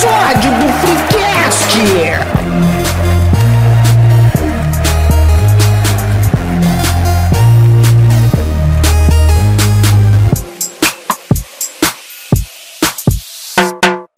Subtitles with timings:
[0.00, 1.76] episódio do Freecast!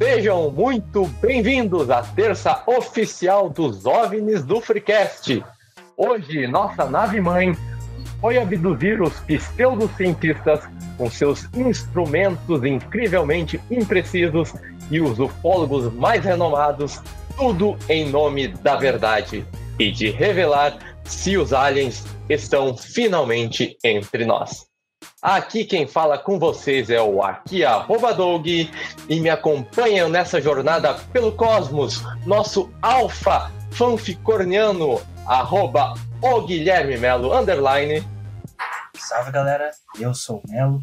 [0.00, 5.44] Sejam muito bem-vindos à terça oficial dos OVNIs do Freecast.
[5.96, 7.56] Hoje, nossa nave-mãe
[8.20, 10.60] foi abduzir os pseudocientistas
[10.96, 14.54] com seus instrumentos incrivelmente imprecisos
[14.92, 17.00] e os ufólogos mais renomados,
[17.36, 19.44] tudo em nome da verdade
[19.78, 24.66] e de revelar se os aliens estão finalmente entre nós.
[25.20, 28.68] Aqui quem fala com vocês é o Aqui arroba Doug e
[29.08, 38.06] me acompanham nessa jornada pelo cosmos, nosso alfa fanficorniano, arroba o Guilherme Melo, underline.
[38.96, 40.82] Salve galera, eu sou o Melo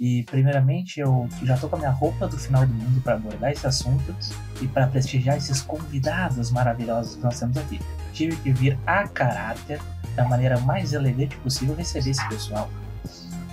[0.00, 3.52] e primeiramente eu já tô com a minha roupa do final do mundo para abordar
[3.52, 4.16] esse assunto
[4.62, 7.78] e para prestigiar esses convidados maravilhosos que nós temos aqui.
[8.14, 9.78] Tive que vir a caráter
[10.16, 12.70] da maneira mais elegante possível receber esse pessoal.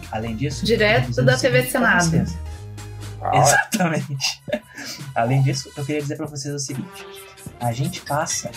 [0.09, 2.26] Além disso, Direto da TV Senado.
[3.22, 3.32] Ah.
[3.36, 4.42] Exatamente.
[5.14, 7.06] Além disso, eu queria dizer para vocês o seguinte:
[7.59, 8.50] a gente passa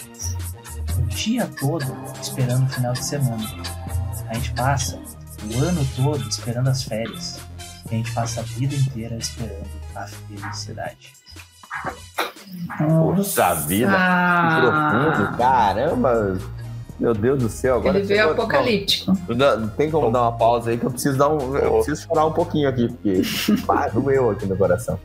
[0.97, 1.85] o dia todo
[2.23, 3.49] esperando o final de semana.
[4.29, 7.40] A gente passa o ano todo esperando as férias.
[7.91, 11.13] E a gente passa a vida inteira esperando a felicidade.
[13.17, 16.39] Puxa vida, que profundo, caramba!
[17.01, 17.99] Meu Deus do céu, agora.
[17.99, 19.17] Ele veio apocalíptico.
[19.29, 21.57] Não, tem como dar uma pausa aí que eu preciso dar um.
[21.57, 23.23] Eu preciso chorar um pouquinho aqui, porque
[23.69, 25.01] ah, doeu aqui no coração.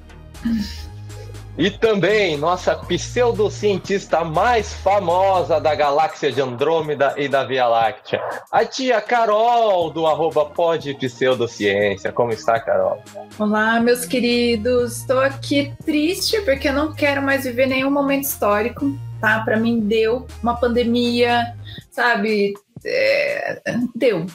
[1.57, 8.65] E também nossa pseudocientista mais famosa da galáxia de Andrômeda e da Via Láctea, a
[8.65, 12.11] tia Carol, do arroba Pod Pseudociência.
[12.11, 13.01] Como está, Carol?
[13.39, 14.97] Olá, meus queridos.
[14.97, 19.39] Estou aqui triste porque eu não quero mais viver nenhum momento histórico, tá?
[19.39, 21.55] Para mim deu uma pandemia,
[21.89, 22.53] sabe?
[22.83, 23.61] É,
[23.95, 24.25] Deu,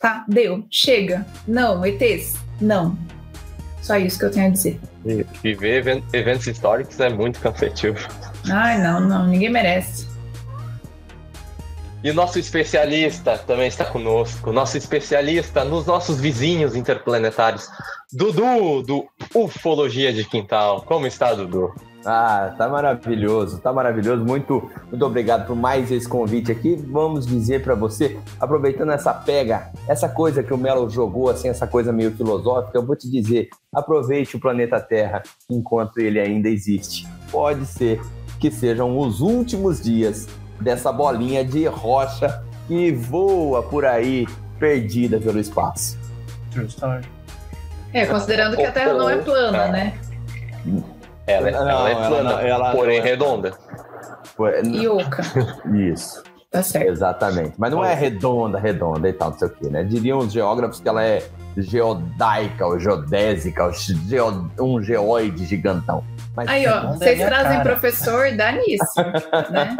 [0.00, 0.24] tá?
[0.26, 0.64] Deu.
[0.70, 1.24] Chega.
[1.46, 2.98] Não, ETs, não.
[3.82, 4.80] Só isso que eu tenho a dizer.
[5.42, 7.98] Viver even- eventos históricos é muito cansativo.
[8.50, 10.06] Ai, não, não, ninguém merece.
[12.02, 17.68] E nosso especialista também está conosco, nosso especialista nos nossos vizinhos interplanetários,
[18.12, 20.82] Dudu, do Ufologia de Quintal.
[20.82, 21.74] Como está, Dudu?
[22.10, 24.24] Ah, tá maravilhoso, tá maravilhoso.
[24.24, 26.74] Muito, muito obrigado por mais esse convite aqui.
[26.74, 31.66] Vamos dizer pra você, aproveitando essa pega, essa coisa que o Melo jogou, assim, essa
[31.66, 37.06] coisa meio filosófica, eu vou te dizer: aproveite o planeta Terra enquanto ele ainda existe.
[37.30, 38.00] Pode ser
[38.40, 40.26] que sejam os últimos dias
[40.58, 44.26] dessa bolinha de rocha que voa por aí,
[44.58, 45.98] perdida pelo espaço.
[46.52, 47.04] True story.
[47.92, 49.98] É, considerando que a Terra não é plana, né?
[51.28, 53.52] Ela, Não, ela é ela plana, não- ela porém é redonda.
[54.64, 55.22] E oca.
[55.74, 56.22] Isso.
[56.50, 56.88] Tá certo.
[56.88, 57.52] Exatamente.
[57.58, 59.84] Mas não é redonda, redonda e tal, não sei o quê, né?
[59.84, 61.22] Diriam os geógrafos que ela é
[61.58, 66.02] geodaica ou geodésica, ou geo- um geoide gigantão.
[66.34, 67.64] Mas Aí, ó, é vocês minha trazem cara.
[67.64, 68.84] professor, dá nisso,
[69.50, 69.76] né?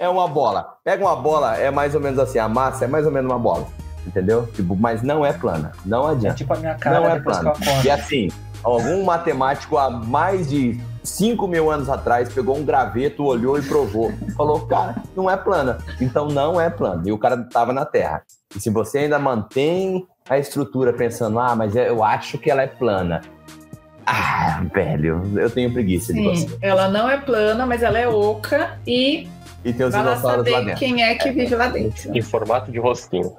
[0.00, 0.76] é uma bola.
[0.84, 3.38] Pega uma bola, é mais ou menos assim, a massa é mais ou menos uma
[3.38, 3.66] bola.
[4.04, 4.48] Entendeu?
[4.48, 5.70] Tipo, mas não é plana.
[5.84, 6.34] Não É adianta.
[6.36, 7.52] tipo a minha cara Não é acordo.
[7.84, 8.28] E assim,
[8.62, 14.12] algum matemático há mais de 5 mil anos atrás pegou um graveto, olhou e provou.
[14.36, 15.78] Falou, cara, não é plana.
[16.00, 17.02] Então não é plana.
[17.04, 18.22] E o cara estava na Terra.
[18.54, 22.66] E se você ainda mantém a estrutura pensando, ah, mas eu acho que ela é
[22.68, 23.20] plana.
[24.06, 26.58] Ah, velho, eu tenho preguiça de Sim, você.
[26.60, 29.28] ela não é plana, mas ela é oca e
[29.64, 30.76] E tem os vai dinossauros lá dentro.
[30.78, 32.16] quem é que vive lá dentro.
[32.16, 33.32] Em formato de rosquinho.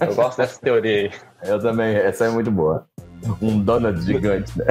[0.00, 1.10] Eu gosto dessa teoria aí.
[1.44, 2.84] Eu também, essa é muito boa.
[3.40, 4.66] Um donut gigante, né?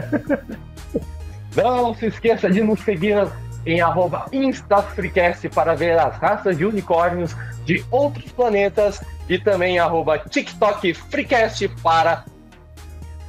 [1.55, 3.27] Não se esqueça de nos seguir
[3.65, 7.35] em arroba InstaFreecast para ver as raças de unicórnios
[7.65, 12.25] de outros planetas e também arroba TikTok Freecast para,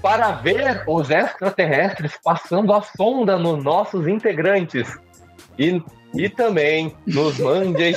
[0.00, 4.98] para ver os extraterrestres passando a sonda nos nossos integrantes.
[5.58, 5.82] E,
[6.14, 7.94] e também nos mande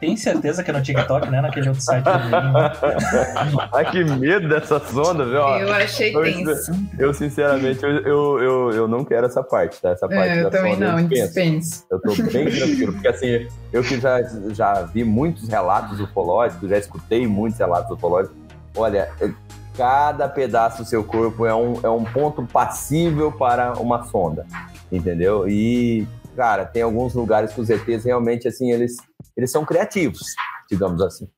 [0.00, 1.40] Tem certeza que é no TikTok, né?
[1.40, 2.52] Naquele outro site do Durinho.
[3.74, 5.34] Ai, que medo dessa sonda, viu?
[5.36, 6.72] Eu achei Pois tenso.
[6.98, 9.90] Eu, sinceramente, eu, eu, eu, eu não quero essa parte, tá?
[9.90, 11.84] Essa parte É, eu da também sonda não, eu dispenso.
[11.84, 11.86] dispenso.
[11.90, 14.18] Eu tô bem tranquilo, porque assim, eu que já,
[14.50, 18.36] já vi muitos relatos ufológicos, já escutei muitos relatos ufológicos.
[18.76, 19.30] Olha, é,
[19.76, 24.44] cada pedaço do seu corpo é um, é um ponto passível para uma sonda,
[24.90, 25.48] entendeu?
[25.48, 26.06] E,
[26.38, 28.96] cara, tem alguns lugares que os ETs realmente, assim, eles,
[29.36, 30.36] eles são criativos,
[30.70, 31.28] digamos assim.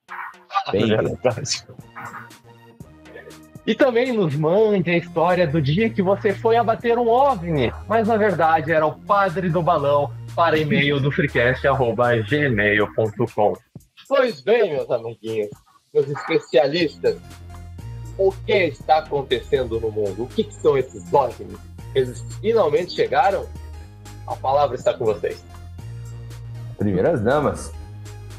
[0.71, 1.65] Bem, Verdade.
[3.67, 8.09] E também nos mande a história do dia que você foi abater um OVNI, mas
[8.09, 13.55] na verdade era o padre do balão para e-mail do freecast.gmail.com.
[14.07, 15.49] Pois bem, meus amiguinhos,
[15.95, 17.17] meus especialistas,
[18.19, 20.25] o que está acontecendo no mundo?
[20.25, 21.59] O que, que são esses OVNIs?
[21.95, 23.49] Eles finalmente chegaram?
[24.31, 25.45] A palavra está com vocês.
[26.79, 27.73] Primeiras damas.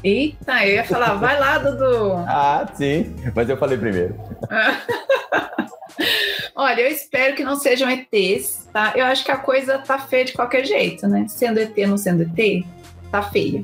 [0.02, 2.14] Eita, eu ia falar, vai lá, Dudu.
[2.26, 3.14] Ah, sim.
[3.36, 4.18] Mas eu falei primeiro.
[6.56, 8.94] Olha, eu espero que não sejam ETs, tá?
[8.96, 11.26] Eu acho que a coisa tá feia de qualquer jeito, né?
[11.28, 12.64] Sendo ET não sendo ET,
[13.10, 13.62] tá feia.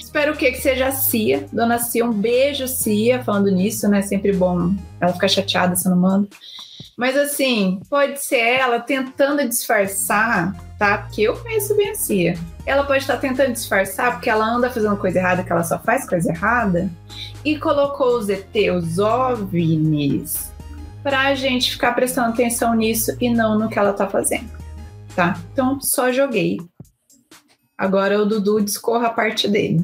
[0.00, 0.52] Espero o quê?
[0.52, 4.02] Que seja a Cia, Dona Cia, um beijo, Cia, falando nisso, né?
[4.02, 6.28] Sempre bom ela ficar chateada se eu não mando.
[6.96, 10.98] Mas assim, pode ser ela tentando disfarçar, tá?
[10.98, 12.38] Porque eu conheço bem a Cia.
[12.66, 16.08] Ela pode estar tentando disfarçar porque ela anda fazendo coisa errada, que ela só faz
[16.08, 16.90] coisa errada,
[17.44, 20.52] e colocou os ET, os OVNIs,
[21.02, 24.50] pra gente ficar prestando atenção nisso e não no que ela tá fazendo,
[25.16, 25.38] tá?
[25.52, 26.58] Então, só joguei.
[27.76, 29.82] Agora o Dudu discorra a parte dele.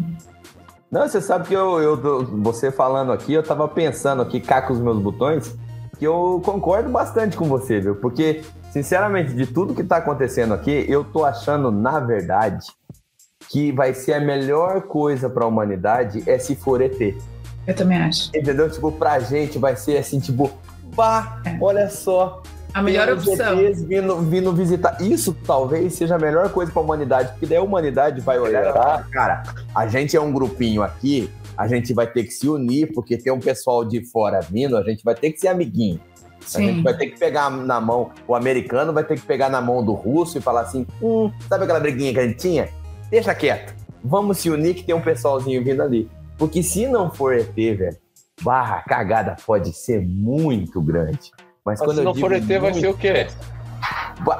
[0.90, 4.72] Não, você sabe que eu, eu você falando aqui, eu tava pensando aqui, cá com
[4.72, 5.54] os meus botões,
[5.98, 7.96] que eu concordo bastante com você, viu?
[7.96, 8.42] Porque,
[8.72, 12.64] sinceramente, de tudo que tá acontecendo aqui, eu tô achando, na verdade,
[13.48, 17.14] que vai ser a melhor coisa para a humanidade é se for ET.
[17.66, 18.30] Eu também acho.
[18.34, 18.70] Entendeu?
[18.70, 20.50] Tipo, pra gente vai ser assim, tipo,
[20.94, 21.56] pá, É.
[21.60, 22.42] olha só.
[22.74, 23.58] A melhor opção.
[23.60, 24.98] ETs vindo, vindo visitar.
[25.00, 28.72] Isso talvez seja a melhor coisa pra humanidade, porque daí a humanidade vai olhar e
[28.72, 29.42] falar, cara,
[29.74, 33.32] a gente é um grupinho aqui, a gente vai ter que se unir, porque tem
[33.32, 36.00] um pessoal de fora vindo, a gente vai ter que ser amiguinho.
[36.54, 36.82] A gente Sim.
[36.84, 39.92] vai ter que pegar na mão, o americano vai ter que pegar na mão do
[39.92, 42.68] russo e falar assim: hum, sabe aquela briguinha que a gente tinha?
[43.10, 43.74] Deixa quieto.
[44.04, 46.08] Vamos se unir que tem um pessoalzinho vindo ali.
[46.38, 47.96] Porque se não for ET, velho,
[48.40, 51.32] barra, a cagada pode ser muito grande.
[51.64, 53.26] Mas, Mas quando se eu não digo for ET, vai muito, ser o quê?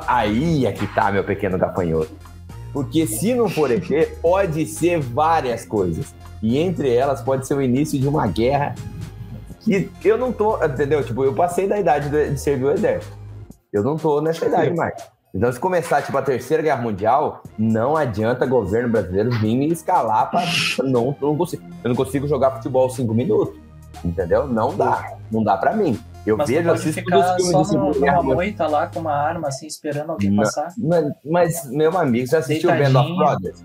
[0.07, 2.13] Aí é que tá, meu pequeno gafanhoto.
[2.73, 3.91] Porque se não for ET,
[4.23, 6.15] pode ser várias coisas.
[6.43, 8.75] E entre elas pode ser o início de uma guerra
[9.65, 11.05] que eu não tô, entendeu?
[11.05, 13.17] Tipo, eu passei da idade de servir o exército.
[13.73, 14.95] Eu não tô nessa idade mais.
[15.35, 20.31] Então, se começar, tipo, a terceira guerra mundial, não adianta governo brasileiro vir me escalar
[20.31, 20.43] pra.
[20.83, 21.63] Não, não consigo.
[21.85, 23.55] Eu não consigo jogar futebol cinco minutos.
[24.03, 24.47] Entendeu?
[24.47, 25.13] Não dá.
[25.31, 25.99] Não dá pra mim.
[26.27, 29.13] Eu Mas vejo, assisto todos os ficar filmes só no- numa moita lá com uma
[29.13, 30.45] arma, assim, esperando alguém Não.
[30.45, 30.73] passar.
[30.79, 33.17] Mas, mas, meu amigo, você assistiu o Band of.
[33.17, 33.63] Brothers?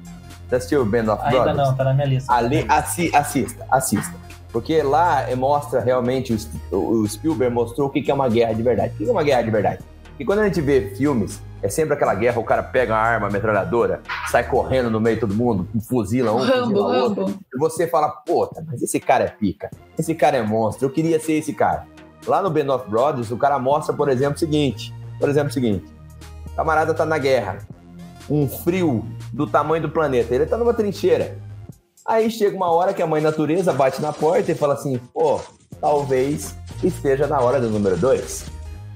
[0.53, 1.57] Você assistiu o Band of Ainda Brothers?
[1.57, 2.31] não, tá na minha lista.
[2.31, 4.13] Ali, assi- assista, assista.
[4.51, 6.37] Porque lá eh, mostra realmente,
[6.71, 8.93] o, o Spielberg mostrou o que é uma guerra de verdade.
[8.93, 9.79] O que que é uma guerra de verdade?
[10.19, 13.25] E quando a gente vê filmes, é sempre aquela guerra, o cara pega uma arma,
[13.25, 17.25] uma metralhadora, sai correndo no meio de todo mundo, fuzila um, Rambo, fuzila outro.
[17.25, 17.39] Rambo.
[17.51, 21.19] E você fala, puta, mas esse cara é pica, esse cara é monstro, eu queria
[21.19, 21.87] ser esse cara.
[22.27, 25.53] Lá no Band of Brothers, o cara mostra, por exemplo, o seguinte, por exemplo, o
[25.53, 25.83] seguinte,
[26.45, 27.57] o camarada tá na guerra,
[28.29, 31.37] um frio do tamanho do planeta, ele tá numa trincheira.
[32.05, 35.39] Aí chega uma hora que a mãe natureza bate na porta e fala assim, pô,
[35.79, 38.45] talvez esteja na hora do número dois.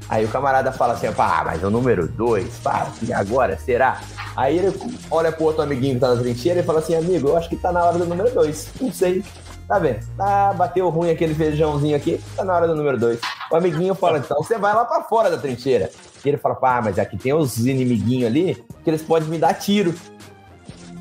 [0.10, 4.02] Aí o camarada fala assim, pá, mas o número dois, pá, e agora, será?
[4.36, 4.74] Aí ele
[5.12, 7.56] olha pro outro amiguinho que tá na trincheira e fala assim, amigo, eu acho que
[7.56, 8.70] tá na hora do número dois.
[8.80, 9.24] Não sei.
[9.68, 10.00] Tá vendo?
[10.16, 13.20] Tá, bateu ruim aquele feijãozinho aqui, tá na hora do número dois.
[13.52, 15.92] O amiguinho fala, então você vai lá pra fora da trincheira.
[16.28, 19.54] E ele fala, pá, mas aqui tem os inimiguinhos ali que eles podem me dar
[19.54, 19.96] tiro.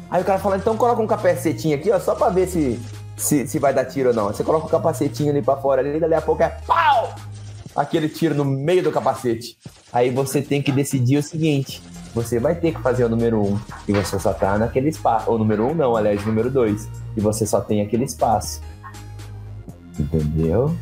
[0.09, 2.81] Aí o cara fala, então coloca um capacetinho aqui, ó, só pra ver se,
[3.17, 4.29] se, se vai dar tiro ou não.
[4.29, 7.13] Você coloca o capacetinho ali pra fora ali, dali a pouco é pau!
[7.75, 9.59] Aquele tiro no meio do capacete.
[9.93, 11.83] Aí você tem que decidir o seguinte:
[12.15, 15.29] você vai ter que fazer o número um e você só tá naquele espaço.
[15.29, 16.89] O número um não, aliás, número dois.
[17.17, 18.63] E você só tem aquele espaço.
[19.99, 20.73] Entendeu?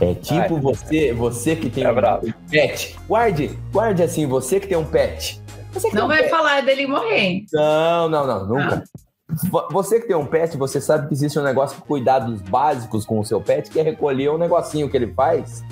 [0.00, 0.60] É tipo Ai.
[0.60, 2.26] você, você que tem É um bravo.
[2.50, 2.96] pet.
[3.06, 5.40] Guarde, guarde assim, você que tem um pet.
[5.72, 6.30] Você que Não um vai pet.
[6.30, 7.44] falar dele morrer.
[7.52, 8.82] Não, não, não, nunca.
[9.50, 13.04] Vo- Você que tem um pet, você sabe que existe um negócio de cuidados básicos
[13.04, 15.62] com o seu pet, que é recolher um negocinho que ele faz,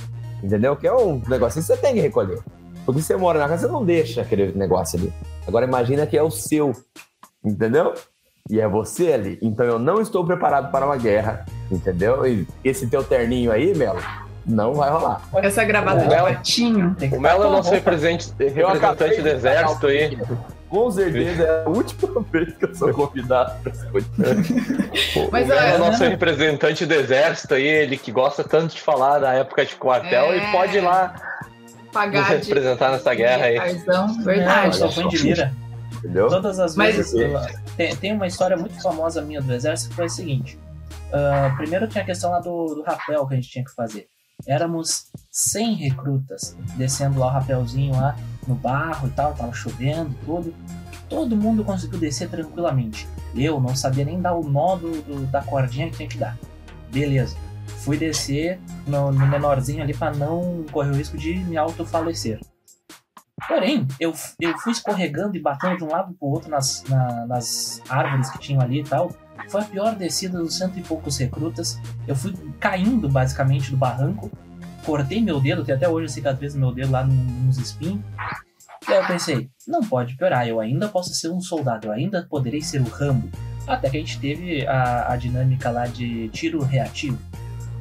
[0.42, 0.76] entendeu?
[0.76, 2.38] Que é um negocinho que você tem que recolher.
[2.86, 5.12] Porque você mora na casa, você não deixa aquele negócio ali.
[5.46, 6.72] Agora imagina que é o seu,
[7.44, 7.94] entendeu?
[8.50, 9.38] E é você ali.
[9.42, 12.26] Então eu não estou preparado para uma guerra, entendeu?
[12.26, 14.00] E esse teu terninho aí, Melo,
[14.46, 15.22] não vai rolar.
[15.36, 16.96] Essa gravata de Ela- patinho.
[17.12, 20.18] O Melo é nosso representante de do exército o aí.
[20.68, 24.54] Com certeza é a última vez que eu sou convidado para esse podcast.
[25.32, 29.18] Mas o Melo é nosso representante do exército aí, ele que gosta tanto de falar
[29.18, 30.36] da época de quartel É.
[30.36, 31.14] e pode ir lá
[31.62, 33.82] nos pagar de representar nessa guerra aí.
[33.86, 34.76] Não, verdade.
[34.76, 35.52] só foi de mira.
[35.98, 36.28] Entendeu?
[36.28, 37.14] Todas as Mas- vezes.
[37.14, 37.40] eu-
[37.76, 40.58] tem, tem uma história muito famosa minha do exército que foi a seguinte.
[41.12, 44.06] Ah, primeiro tinha a questão lá do, do rapel que a gente tinha que fazer.
[44.46, 50.54] Éramos 100 recrutas descendo lá o rapelzinho lá no barro e tal, tava chovendo, tudo.
[51.08, 53.08] Todo mundo conseguiu descer tranquilamente.
[53.34, 56.38] Eu não sabia nem dar o nó do, do- da cordinha que tinha que dar.
[56.92, 57.36] Beleza.
[57.78, 62.38] Fui descer no, no menorzinho ali para não correr o risco de me autofalecer.
[63.46, 67.80] Porém, eu, eu fui escorregando e batendo de um lado pro outro nas, na- nas
[67.88, 69.10] árvores que tinham ali e tal.
[69.48, 71.78] Foi a pior descida dos cento e poucos recrutas.
[72.06, 74.30] Eu fui caindo basicamente do barranco.
[74.84, 78.00] Cortei meu dedo, tem até hoje a cicatriz do meu dedo lá nos espinhos.
[78.88, 82.26] E aí eu pensei, não pode piorar, eu ainda posso ser um soldado, eu ainda
[82.28, 83.28] poderei ser o Rambo.
[83.66, 87.18] Até que a gente teve a, a dinâmica lá de tiro reativo.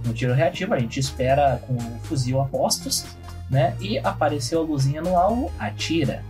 [0.05, 3.05] No tiro reativo, a gente espera com o fuzil a postos,
[3.49, 3.75] né?
[3.79, 6.23] E apareceu a luzinha no alvo, atira.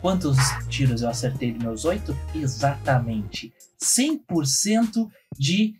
[0.00, 0.36] Quantos
[0.68, 2.16] tiros eu acertei de meus oito?
[2.34, 3.52] Exatamente.
[3.82, 5.74] 100% de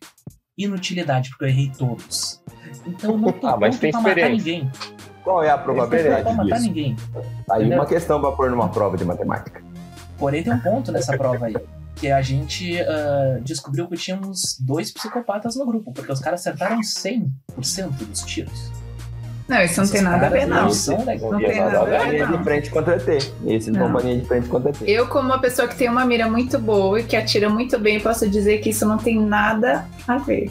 [0.57, 2.43] inutilidade, porque eu errei todos.
[2.87, 4.71] Então eu não tô Ah, mas tem pra matar ninguém.
[5.23, 6.67] Qual é a Eu não probabilidade pra matar disso?
[6.67, 6.97] ninguém.
[7.51, 7.79] Aí Entendeu?
[7.79, 9.63] uma questão pra pôr numa prova de matemática.
[10.17, 11.55] Porém, tem um ponto nessa prova aí.
[11.95, 16.81] Que a gente ah, descobriu que tínhamos dois psicopatas no grupo, porque os caras acertaram
[16.81, 17.29] 100%
[18.09, 18.71] dos tiros.
[19.49, 20.71] Não, isso não tem nada a ver, não.
[20.71, 21.23] são legais.
[21.23, 22.37] Não tem nada a ver, linha não.
[22.39, 23.33] de frente contra ET.
[23.47, 24.77] Esse não linha de frente contra ET.
[24.87, 27.99] Eu, como uma pessoa que tem uma mira muito boa e que atira muito bem,
[27.99, 30.51] posso dizer que isso não tem nada a ver.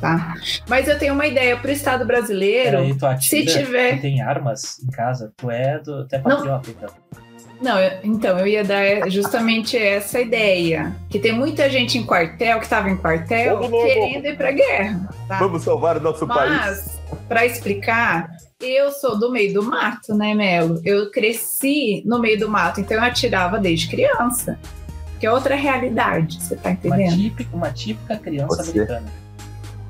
[0.00, 0.34] Tá?
[0.68, 2.78] Mas eu tenho uma ideia pro Estado brasileiro.
[2.78, 6.18] Peraí, tu atira, se tiver- tu tem armas em casa, tu é, do, tu é
[6.18, 6.24] Não.
[6.24, 6.88] patriota, então.
[7.60, 10.94] Não, eu- então, eu ia dar justamente essa ideia.
[11.08, 15.08] Que tem muita gente em quartel, que tava em quartel, no querendo ir pra guerra.
[15.28, 15.38] Tá?
[15.38, 16.95] Vamos salvar o nosso país.
[17.10, 18.28] Mas, pra explicar,
[18.60, 20.80] eu sou do meio do mato, né, Melo?
[20.84, 24.58] Eu cresci no meio do mato, então eu atirava desde criança.
[25.18, 27.16] Que é outra realidade, você tá Uma entendendo?
[27.16, 29.26] típica, uma típica criança Você- americana.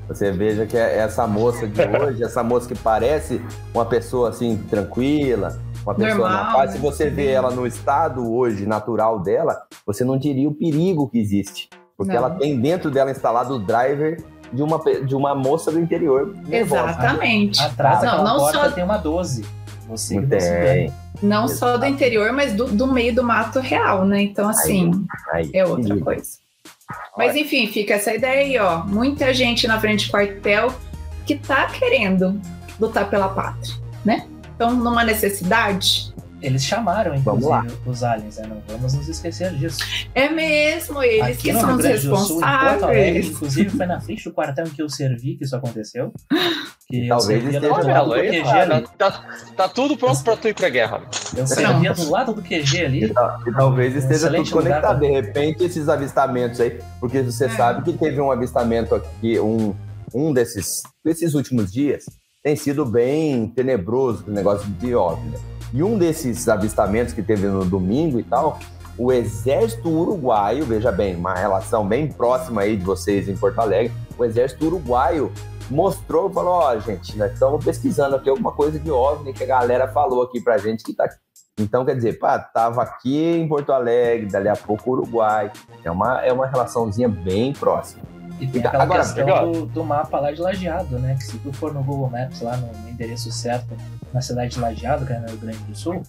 [0.07, 3.41] Você veja que é essa moça de hoje, essa moça que parece
[3.73, 6.75] uma pessoa assim, tranquila, uma pessoa Normal, na paz, né?
[6.77, 11.19] se você vê ela no estado hoje natural dela, você não diria o perigo que
[11.19, 11.69] existe.
[11.97, 12.19] Porque Não.
[12.19, 16.35] ela tem dentro dela instalado o driver de uma, de uma moça do interior.
[16.45, 16.91] nervosa.
[16.91, 17.61] Exatamente.
[17.61, 19.45] Atrás Não, não porta só, tem uma 12.
[19.87, 20.93] Você não tem.
[21.21, 24.21] não só do interior, mas do, do meio do mato real, né?
[24.21, 24.91] Então, assim,
[25.31, 26.37] Aí, é outra coisa.
[27.17, 28.83] Mas enfim, fica essa ideia aí, ó.
[28.85, 30.73] Muita gente na frente de quartel
[31.25, 32.39] que tá querendo
[32.79, 33.75] lutar pela pátria,
[34.05, 34.27] né?
[34.55, 38.47] Então, numa necessidade, Eles chamaram, inclusive, os aliens, né?
[38.47, 39.79] Não vamos nos esquecer disso.
[40.13, 42.77] é mesmo eles Aqui que no são Rio os Grande do Sul, em Porto Alegre,
[42.83, 43.27] responsáveis.
[43.29, 46.11] inclusive foi na frente do quartel em que eu servi que isso aconteceu.
[46.89, 48.87] Que eu Talvez servia esteja do lado do QG cara, ali.
[48.97, 49.25] tá,
[49.57, 51.01] tá tudo pronto pra tu ir pra guerra.
[51.35, 53.03] Eu servia do lado do QG ali.
[53.03, 54.99] E, e talvez Um esteja tudo conectado.
[54.99, 57.49] pra- De repente, esses avistamentos aí, porque você É.
[57.49, 59.75] sabe que teve um avistamento aqui, um,
[60.13, 62.05] um desses, desses últimos dias,
[62.41, 65.37] tem sido bem tenebroso o negócio de né?
[65.73, 68.59] E um desses avistamentos que teve no domingo e tal,
[68.97, 73.93] o exército uruguaio, veja bem, uma relação bem próxima aí de vocês em Porto Alegre,
[74.17, 75.31] o exército uruguaio
[75.69, 79.87] mostrou, falou, ó, gente, nós estamos pesquisando aqui alguma coisa de OVNI que a galera
[79.89, 81.07] falou aqui pra gente que tá
[81.59, 85.51] então, quer dizer, pá, tava aqui em Porto Alegre, dali a pouco Uruguai.
[85.83, 88.03] É uma, é uma relaçãoa bem próxima.
[88.39, 91.15] E tem aquela agora, questão do, do mapa lá de Lajeado, né?
[91.15, 93.75] Que se tu for no Google Maps lá no endereço certo,
[94.13, 96.01] na cidade de Lajeado, que é no Rio Grande do Sul,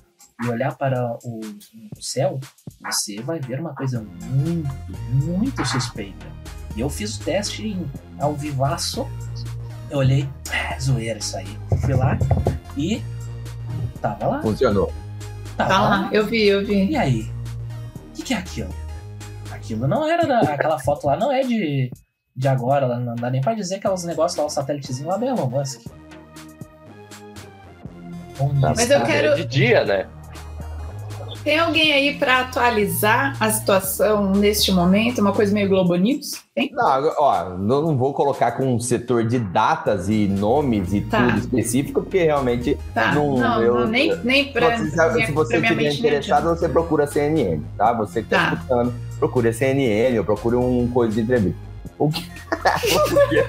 [0.44, 2.38] e olhar para o, o céu,
[2.84, 4.70] você vai ver uma coisa muito,
[5.12, 6.26] muito suspeita.
[6.76, 7.90] E eu fiz o teste em,
[8.20, 9.06] ao vivaço,
[9.90, 11.58] eu olhei, ah, zoeira isso aí.
[11.80, 12.16] Fui lá
[12.76, 13.02] e
[14.00, 14.92] tava lá, Funcionou.
[15.56, 15.88] tava Tá lá.
[16.02, 16.90] lá, eu vi, eu vi.
[16.90, 17.22] E aí?
[18.10, 18.70] O que, que é aquilo?
[19.50, 21.90] Aquilo não era da, aquela foto lá, não é de,
[22.36, 25.16] de agora, não dá nem pra dizer que é os negócios lá, o satélitezinho lá
[25.16, 25.80] do Elon Musk.
[28.38, 28.94] Tá, Mas está?
[28.94, 30.06] eu quero- É de dia, né?
[31.44, 35.20] Tem alguém aí pra atualizar a situação neste momento?
[35.20, 36.42] Uma coisa meio Globo News?
[36.54, 36.68] Tem?
[36.72, 41.26] Não, ó, eu não vou colocar com um setor de datas e nomes e Tá.
[41.26, 43.14] tudo específico, porque realmente, Tá.
[43.14, 44.76] Não, Não, eu- não, nem, nem pra.
[44.78, 47.92] se, se você estiver mente interessado, você procura CNN, tá?
[47.94, 48.54] Você que tá, Tá.
[48.54, 51.58] escutando, procura CNN ou procure um coisa de entrevista.
[51.98, 52.28] O que...
[53.10, 53.44] porque,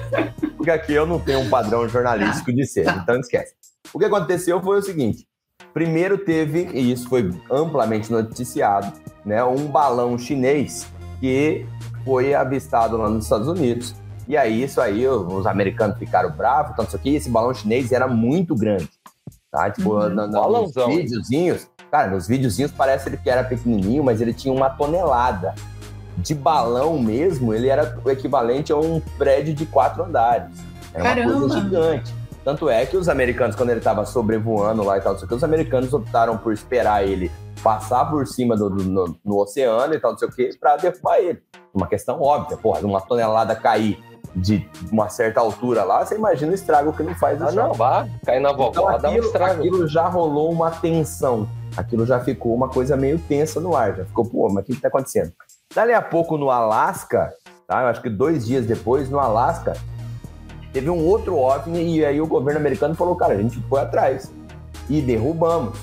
[0.56, 3.00] porque aqui eu não tenho um padrão jornalístico de ser, Tá.
[3.02, 3.52] então esquece.
[3.92, 5.26] O que aconteceu foi o seguinte:
[5.72, 8.92] primeiro teve, e isso foi amplamente noticiado,
[9.24, 10.86] né, um balão chinês
[11.20, 11.66] que
[12.04, 13.94] foi avistado lá nos Estados Unidos.
[14.26, 18.06] E aí, isso aí, os americanos ficaram bravos, tanto isso aqui, esse balão chinês era
[18.06, 18.88] muito grande.
[19.50, 19.68] Tá?
[19.70, 20.08] Tipo, Uhum.
[20.10, 24.70] na- na- nos videozinhos, cara, nos videozinhos parece que era pequenininho, mas ele tinha uma
[24.70, 25.52] tonelada.
[26.16, 30.56] De balão mesmo, ele era o equivalente a um prédio de quatro andares.
[30.94, 31.38] Era uma Caramba!
[31.40, 32.14] coisa gigante.
[32.44, 36.38] Tanto é que os americanos, quando ele estava sobrevoando lá e tal, os americanos optaram
[36.38, 37.30] por esperar ele
[37.62, 40.76] passar por cima do, do no, no, oceano e tal, não sei o quê, para
[40.76, 41.42] derrubar ele.
[41.74, 44.02] Uma questão óbvia, porra, uma tonelada cair
[44.34, 47.40] de uma certa altura lá, você imagina o estrago que não faz.
[47.42, 49.60] Ah, não, vá, cair na vovó, então, dá um estrago.
[49.60, 54.04] Aquilo já rolou uma tensão, aquilo já ficou uma coisa meio tensa no ar, já
[54.04, 55.32] ficou, pô, mas o que, que tá acontecendo?
[55.74, 57.32] Dali a pouco no Alasca,
[57.66, 57.82] tá?
[57.82, 59.74] Eu acho que dois dias depois, no Alasca,
[60.72, 64.32] teve um outro OVNI e aí o governo americano falou, cara, a gente foi atrás
[64.88, 65.78] e derrubamos.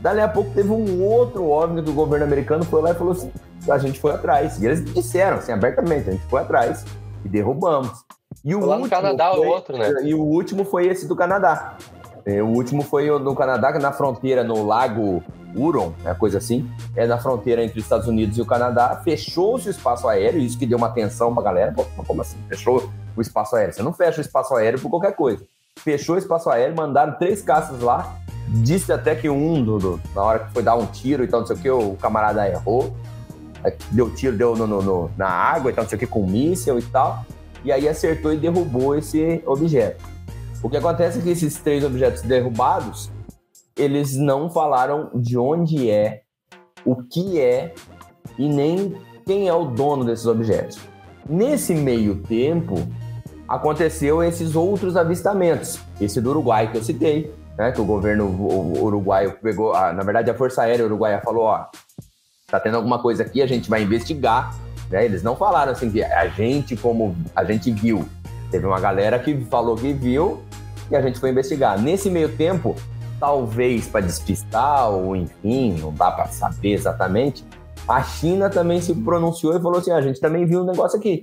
[0.00, 3.30] Dali a pouco teve um outro OVNI do governo americano foi lá e falou assim,
[3.70, 4.60] a gente foi atrás.
[4.60, 6.84] E eles disseram assim abertamente, a gente foi atrás
[7.24, 8.04] e derrubamos.
[8.44, 9.92] E o lá último Canadá foi, outro, né?
[10.02, 11.76] E o último foi esse do Canadá.
[12.24, 15.22] É, o último foi no Canadá, na fronteira, no Lago
[15.54, 16.68] Huron, é coisa assim.
[16.96, 19.00] É na fronteira entre os Estados Unidos e o Canadá.
[19.02, 21.72] Fechou-se o espaço aéreo, isso que deu uma atenção pra galera.
[21.72, 22.36] Pô, como assim?
[22.48, 23.74] Fechou o espaço aéreo?
[23.74, 25.44] Você não fecha o espaço aéreo por qualquer coisa.
[25.78, 28.16] Fechou o espaço aéreo, mandaram três caças lá.
[28.48, 31.40] Disse até que um, do, do, na hora que foi dar um tiro e tal,
[31.40, 32.94] não sei o que, o camarada errou.
[33.90, 36.26] Deu tiro, deu no, no, no, na água e tal, não sei o que, com
[36.26, 37.24] míssel e tal.
[37.64, 40.11] E aí acertou e derrubou esse objeto.
[40.62, 43.10] O que acontece é que esses três objetos derrubados,
[43.76, 46.22] eles não falaram de onde é,
[46.84, 47.74] o que é
[48.38, 48.94] e nem
[49.26, 50.78] quem é o dono desses objetos.
[51.28, 52.76] Nesse meio tempo,
[53.48, 55.80] aconteceu esses outros avistamentos.
[56.00, 58.26] Esse do Uruguai que eu citei, né, que o governo
[58.80, 61.66] uruguaio pegou, a, na verdade a Força Aérea Uruguaia falou, ó,
[62.46, 64.56] tá tendo alguma coisa aqui, a gente vai investigar.
[64.90, 65.04] Né?
[65.04, 68.06] Eles não falaram assim que a gente como a gente viu.
[68.52, 70.42] Teve uma galera que falou que viu
[70.90, 71.80] e a gente foi investigar.
[71.80, 72.76] Nesse meio tempo,
[73.18, 77.42] talvez para despistar ou enfim, não dá para saber exatamente,
[77.88, 80.98] a China também se pronunciou e falou assim: ah, a gente também viu um negócio
[80.98, 81.22] aqui.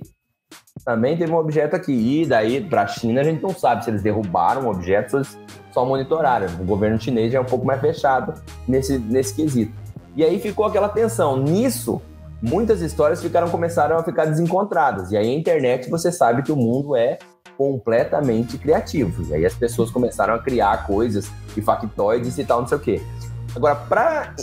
[0.84, 1.92] Também teve um objeto aqui.
[1.92, 5.22] E daí, para a China, a gente não sabe se eles derrubaram o objeto
[5.70, 6.48] só monitoraram.
[6.60, 8.34] O governo chinês já é um pouco mais fechado
[8.66, 9.72] nesse, nesse quesito.
[10.16, 11.36] E aí ficou aquela tensão.
[11.36, 12.02] Nisso,
[12.42, 15.12] muitas histórias ficaram começaram a ficar desencontradas.
[15.12, 17.18] E aí a internet, você sabe que o mundo é
[17.56, 19.22] completamente criativo.
[19.28, 22.80] E aí as pessoas começaram a criar coisas e factoides e tal, não sei o
[22.80, 23.02] quê.
[23.54, 24.34] Agora, para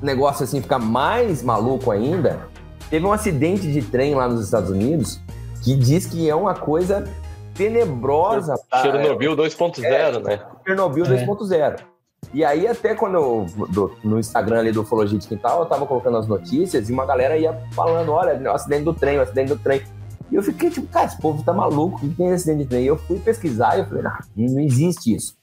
[0.00, 2.48] negócio assim ficar mais maluco ainda,
[2.88, 5.20] teve um acidente de trem lá nos Estados Unidos
[5.62, 7.04] que diz que é uma coisa
[7.54, 8.54] tenebrosa.
[8.80, 10.40] Chernobyl 2.0, é, né?
[10.66, 11.26] Chernobyl é.
[11.26, 11.91] 2.0.
[12.32, 15.86] E aí, até quando eu, do, no Instagram ali do Ufologia de Quintal, eu tava
[15.86, 19.48] colocando as notícias e uma galera ia falando: olha, o acidente do trem, o acidente
[19.48, 19.82] do trem.
[20.30, 22.84] E eu fiquei tipo, cara, esse povo tá maluco, o que tem acidente de trem?
[22.84, 24.12] E eu fui pesquisar e eu falei, não,
[24.54, 25.36] não existe isso.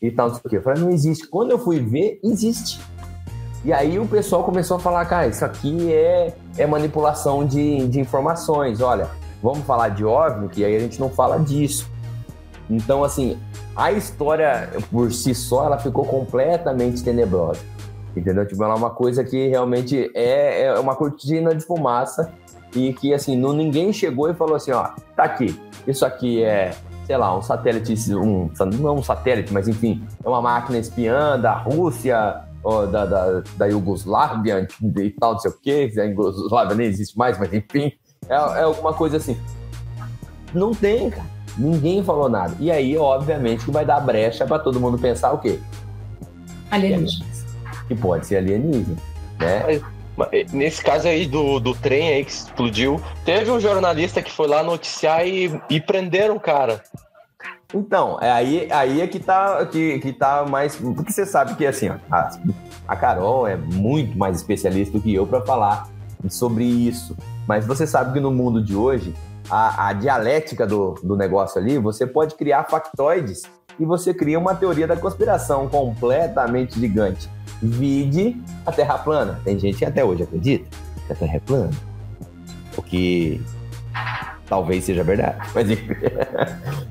[0.00, 0.56] E tal, não sei o quê.
[0.58, 1.26] Eu falei, não existe.
[1.26, 2.80] Quando eu fui ver, existe.
[3.64, 7.98] E aí o pessoal começou a falar, cara, isso aqui é, é manipulação de, de
[7.98, 8.80] informações.
[8.80, 9.08] Olha,
[9.42, 11.90] vamos falar de OVNI, que aí a gente não fala disso.
[12.70, 13.38] Então, assim,
[13.74, 17.60] a história por si só, ela ficou completamente tenebrosa.
[18.16, 18.46] Entendeu?
[18.46, 22.32] Tipo, ela é uma coisa que realmente é, é uma cortina de fumaça
[22.74, 26.72] e que, assim, não, ninguém chegou e falou assim, ó, tá aqui, isso aqui é,
[27.06, 28.50] sei lá, um satélite, um,
[28.80, 32.44] não um satélite, mas enfim, é uma máquina espiã da Rússia,
[32.92, 37.38] da, da, da Iugoslávia e tal, não sei o quê, a Iugoslávia nem existe mais,
[37.38, 37.92] mas enfim,
[38.28, 39.38] é, é alguma coisa assim.
[40.52, 41.37] Não tem, cara.
[41.58, 42.54] Ninguém falou nada.
[42.60, 45.58] E aí, obviamente, que vai dar brecha para todo mundo pensar o quê?
[46.70, 47.44] Alienígenas.
[47.88, 48.96] Que pode ser alienígena,
[49.38, 49.80] né?
[50.52, 54.62] Nesse caso aí do, do trem aí que explodiu, teve um jornalista que foi lá
[54.62, 56.82] noticiar e, e prenderam o cara.
[57.74, 60.76] Então, é aí, aí é que tá, que, que tá mais.
[60.76, 62.30] Porque você sabe que assim, ó, a,
[62.88, 65.88] a Carol é muito mais especialista do que eu para falar
[66.30, 67.16] sobre isso.
[67.46, 69.14] Mas você sabe que no mundo de hoje,
[69.50, 73.42] a, a dialética do, do negócio ali, você pode criar factoides
[73.78, 77.30] e você cria uma teoria da conspiração completamente gigante.
[77.62, 79.40] Vide a Terra plana.
[79.44, 80.68] Tem gente que até hoje acredita
[81.06, 81.70] que a Terra é plana.
[82.76, 83.40] O que
[84.48, 85.36] talvez seja verdade.
[85.54, 85.88] Mas enfim.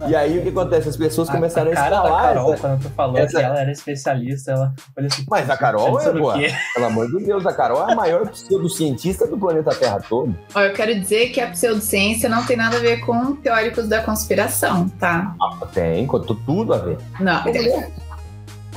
[0.08, 0.90] e aí o que acontece?
[0.90, 3.38] As pessoas começaram a, a, a cara Da Carol, essa, quando tu falou essa...
[3.38, 5.26] que ela era especialista, ela falou assim.
[5.30, 6.38] Mas a Carol é, boa.
[6.74, 10.36] Pelo amor de Deus, a Carol é a maior pseudocientista do planeta Terra todo.
[10.54, 14.02] Ó, eu quero dizer que a pseudociência não tem nada a ver com teóricos da
[14.02, 15.36] conspiração, tá?
[15.42, 16.08] Ah, tem,
[16.46, 16.98] tudo a ver.
[17.20, 17.44] Não.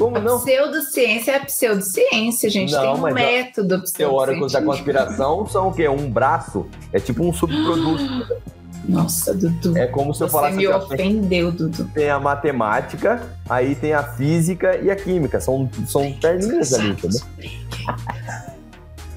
[0.00, 0.40] Como a não?
[0.40, 2.72] Pseudociência é pseudociência, gente.
[2.72, 5.86] Não, Tem um método Teóricos da conspiração são o quê?
[5.88, 6.66] Um braço.
[6.90, 8.26] É tipo um subproduto.
[8.88, 9.76] Nossa, Dudu.
[9.76, 10.56] É como se eu falasse.
[10.56, 11.84] Você me ofendeu, Dudu.
[11.94, 15.40] Tem a matemática, aí tem a física e a química.
[15.40, 17.20] São, são perninhas ali, entendeu?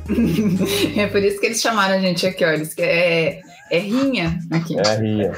[0.98, 2.68] é por isso que eles chamaram a gente aqui, olha.
[2.78, 4.78] É, é rinha aqui.
[4.78, 5.32] É rinha.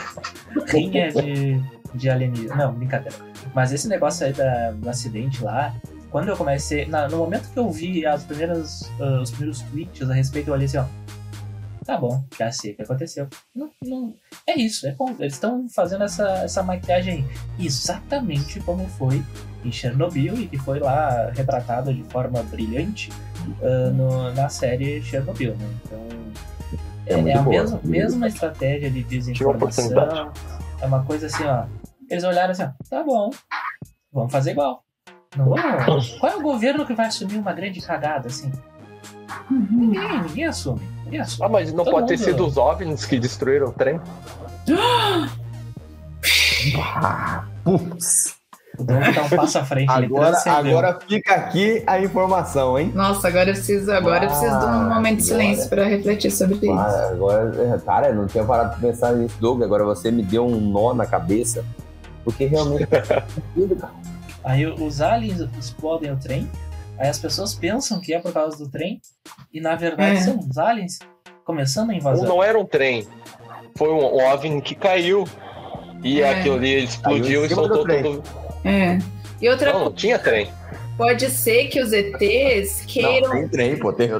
[0.67, 2.55] Rinha de de alienígena.
[2.55, 3.15] Não, brincadeira.
[3.53, 5.73] Mas esse negócio aí da, do acidente lá,
[6.11, 6.85] quando eu comecei.
[6.85, 10.53] Na, no momento que eu vi as primeiras, uh, os primeiros tweets a respeito, eu
[10.53, 10.85] olhei assim, ó.
[11.85, 13.27] Tá bom, já sei o que aconteceu.
[13.55, 14.13] Não, não,
[14.47, 14.95] é isso, é.
[15.19, 17.23] Eles estão fazendo essa, essa maquiagem
[17.59, 19.23] exatamente como foi
[19.63, 23.11] em Chernobyl e que foi lá retratado de forma brilhante
[23.61, 25.69] uh, no, na série Chernobyl, né?
[25.85, 25.99] Então.
[27.05, 27.61] É É, muito a boa.
[27.61, 30.31] mesma, mesma estratégia de desinformação.
[30.81, 31.65] É uma coisa assim, ó.
[32.09, 33.29] Eles olharam assim, ó, tá bom,
[34.11, 34.83] vamos fazer igual.
[35.37, 36.15] Não vamos.
[36.17, 38.51] Qual é o governo que vai assumir uma grande cagada assim?
[39.51, 40.94] Ninguém, ninguém assume.
[41.21, 41.45] Assume.
[41.45, 43.99] Ah, mas não Todo pode ter mundo- sido os OVNIs que destruíram o trem?
[46.77, 48.35] Ah, putz.
[48.77, 49.89] Doug tá um passo à frente.
[49.89, 52.91] Agora, agora fica aqui a informação, hein?
[52.93, 56.29] Nossa, agora eu preciso, agora eu preciso de um Ah, momento de silêncio para refletir
[56.29, 56.71] sobre isso.
[56.73, 59.61] Ah, agora, cara, eu não tinha parado de pensar nisso, Doug.
[59.63, 61.63] Agora você me deu um nó na cabeça.
[62.25, 63.23] Porque realmente cara.
[64.43, 66.49] Aí os aliens explodem o trem.
[66.97, 69.01] Aí as pessoas pensam que é por causa do trem.
[69.53, 70.21] E na verdade É.
[70.21, 70.99] são os aliens
[71.43, 72.27] começando a invasão.
[72.27, 73.07] não era um trem.
[73.77, 75.27] Foi um OVNI que caiu.
[76.03, 76.29] E É.
[76.39, 78.23] aquilo ali explodiu e soltou tudo.
[78.63, 78.97] É.
[79.41, 80.51] E outra Não, não tinha trem.
[80.97, 83.31] Pode ser que os ETs Não, queiram.
[83.31, 83.93] tem trem, pô.
[83.93, 84.19] Tem, tem,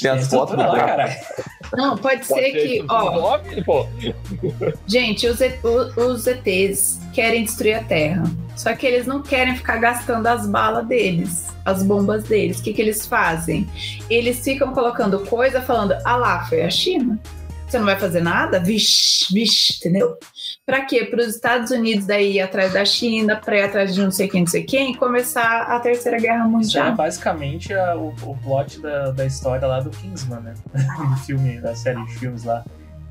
[0.00, 0.74] tem as fotos do trem.
[0.86, 1.14] caralho.
[1.74, 3.86] Não, pode, Pode ser ter que, ó, pô.
[4.86, 5.38] gente, os,
[5.96, 8.24] os ETs querem destruir a Terra.
[8.56, 12.60] Só que eles não querem ficar gastando as balas deles, as bombas deles.
[12.60, 13.68] O que, que eles fazem?
[14.08, 17.18] Eles ficam colocando coisa falando, ah lá, foi a China.
[17.68, 18.60] Você não vai fazer nada?
[18.60, 20.16] Vixe, vixe, entendeu?
[20.64, 21.04] Pra quê?
[21.06, 24.28] Para os Estados Unidos daí ir atrás da China, pra ir atrás de não sei
[24.28, 26.50] quem, não sei quem, e começar a Terceira Guerra Isso é
[26.82, 26.94] Mundial.
[26.94, 30.54] basicamente a- o, o plot da, da história lá do Kingsman, né?
[30.72, 32.64] do filme, da série de filmes lá.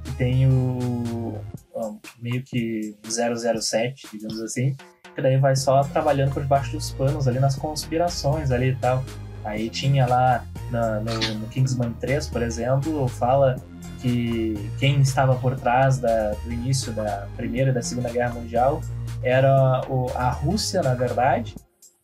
[0.06, 1.38] Que tem o.
[1.74, 4.76] ó, meio que 007, digamos assim.
[5.16, 9.04] Que daí vai só trabalhando por debaixo dos panos ali nas conspirações ali e tal.
[9.46, 13.58] Aí tinha lá na- no, no Kingsman 3, por exemplo, fala
[14.04, 18.82] que quem estava por trás da- do início da Primeira e da Segunda Guerra Mundial
[19.24, 21.56] era o- a Rússia, na verdade.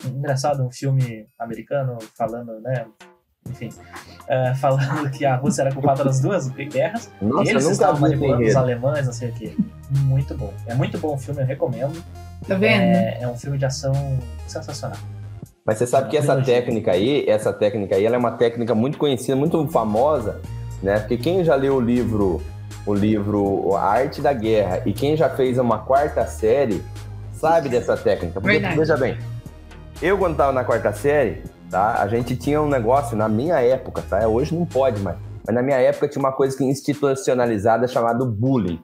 [0.06, 2.86] Engraçado, um filme americano falando, né?
[3.50, 3.70] Enfim,
[4.30, 7.12] eh, falando que a Rússia era culpada das duas guerras.
[7.22, 9.54] Nossa, eles estavam manipulando os alemães, não sei o quê.
[10.06, 10.54] Muito bom.
[10.68, 12.02] É muito bom o filme, eu recomendo.
[12.48, 12.82] Tá vendo?
[12.96, 13.92] É, é um filme de ação
[14.48, 14.98] sensacional.
[15.66, 18.98] Mas você sabe que essa técnica aí, essa técnica aí, ela é uma técnica muito
[18.98, 20.40] conhecida, muito famosa,
[20.82, 21.00] né?
[21.00, 22.42] Porque quem já leu o livro,
[22.86, 26.84] o livro A Arte da Guerra e quem já fez uma quarta série,
[27.34, 28.40] sabe dessa técnica.
[28.40, 28.78] Porque, Verdade.
[28.78, 29.18] veja bem,
[30.02, 32.02] eu quando tava na quarta série, tá?
[32.02, 34.28] A gente tinha um negócio na minha época, tá?
[34.28, 35.18] Hoje não pode mais.
[35.46, 38.80] Mas na minha época tinha uma coisa que institucionalizada chamada bullying.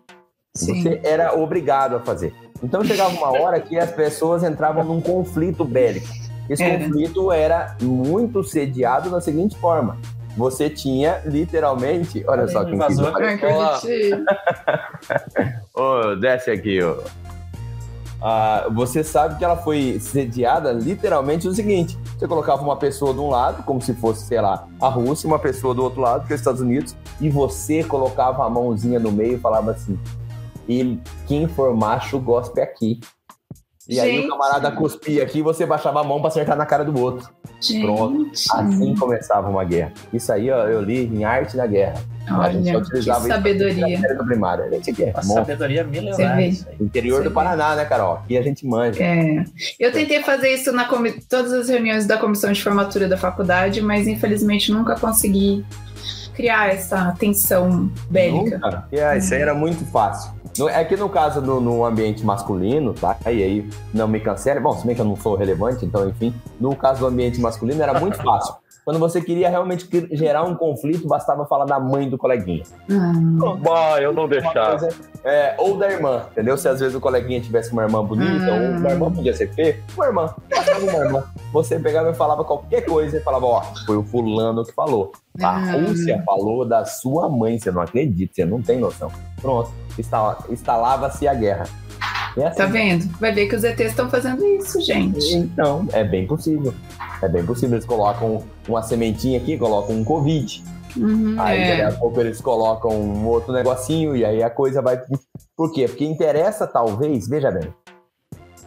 [0.55, 0.81] Sim.
[0.81, 2.33] Você era obrigado a fazer.
[2.63, 6.07] Então chegava uma hora que as pessoas entravam num conflito bélico.
[6.49, 6.83] Esse Era.
[6.85, 9.97] conflito era muito sediado da seguinte forma:
[10.35, 13.13] você tinha literalmente, olha só aí, um invasor.
[13.15, 13.79] Que Olá.
[13.79, 14.25] bonitinho.
[15.73, 16.97] Ô, desce aqui, ó.
[18.21, 23.19] Ah, você sabe que ela foi sediada literalmente o seguinte: você colocava uma pessoa de
[23.19, 26.33] um lado, como se fosse, sei lá, a Rússia, uma pessoa do outro lado, que
[26.33, 29.99] é os Estados Unidos, e você colocava a mãozinha no meio e falava assim:
[30.67, 32.99] e quem for macho, gospe aqui.
[33.87, 34.25] E aí Gente.
[34.25, 37.29] o camarada cuspia aqui e você baixava a mão pra acertar na cara do outro.
[37.81, 38.25] Pronto.
[38.25, 39.91] Gente, Assim começava uma guerra.
[40.13, 41.95] Isso aí, ó, eu li em Arte da Guerra.
[42.27, 43.99] a gente só olha, que utilizava isso na sabedoria.
[43.99, 44.69] série do primário.
[44.71, 46.65] Gente, que é sabedoria milenar isso.
[46.79, 47.35] Interior Você do vê.
[47.35, 48.13] Paraná, né, Carol?
[48.15, 49.03] Aqui a gente manja.
[49.03, 49.43] É.
[49.79, 53.81] Eu tentei fazer isso na comi- todas as reuniões da comissão de formatura da faculdade,
[53.81, 55.65] mas infelizmente nunca consegui
[56.35, 58.57] criar essa tensão bélica.
[58.57, 58.87] Nunca.
[59.07, 60.34] Ah, isso aí era muito fácil.
[60.69, 63.17] É que no caso, no, no ambiente masculino, tá?
[63.25, 64.59] E aí não me cancele.
[64.59, 66.33] Bom, se bem que eu não sou relevante, então, enfim.
[66.59, 68.55] No caso do ambiente masculino, era muito fácil.
[68.85, 72.61] Quando você queria realmente gerar um conflito, bastava falar da mãe do coleguinha.
[72.91, 74.77] Ah, Bah, eu não deixava.
[74.77, 76.55] coisa- é, ou da irmã, entendeu?
[76.55, 78.73] Se às vezes o coleguinha tivesse uma irmã bonita, Hum.
[78.73, 81.23] ou uma irmã podia ser feia, uma irmã, bastava uma irmã.
[81.51, 85.11] Você pegava e falava qualquer coisa e falava, ó, foi o fulano que falou.
[85.41, 85.71] A Ah.
[85.73, 89.11] Rússia falou da sua mãe, você não acredita, você não tem noção.
[89.41, 91.65] Pronto, instala- instalava-se a guerra.
[92.37, 93.05] E assim, tá vendo?
[93.19, 95.35] Vai ver que os ETs estão fazendo isso, gente.
[95.35, 96.73] Então, é bem possível.
[97.21, 97.75] É bem possível.
[97.75, 100.63] Eles colocam uma sementinha aqui, colocam um Covid.
[100.97, 101.69] Uhum, Aí é.
[101.83, 104.99] daqui a pouco eles colocam um outro negocinho e aí a coisa vai.
[105.55, 105.87] Por quê?
[105.87, 107.73] Porque interessa, talvez, veja bem,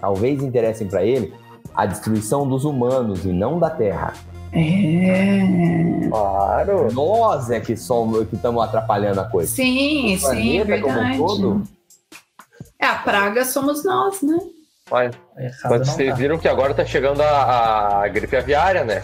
[0.01, 1.33] talvez interessem pra ele
[1.75, 4.15] a destruição dos humanos e não da Terra.
[4.53, 6.09] É.
[6.09, 6.93] Claro.
[6.93, 9.51] Nós é que somos que estamos atrapalhando a coisa.
[9.51, 10.25] Sim, O sim,
[10.65, 11.19] planeta como um verdade.
[11.19, 11.63] todo,
[12.81, 14.38] É, a praga somos nós, né?
[14.90, 16.14] Mas, Errado mas vocês tá.
[16.14, 19.03] viram que agora tá chegando a, a gripe aviária, né?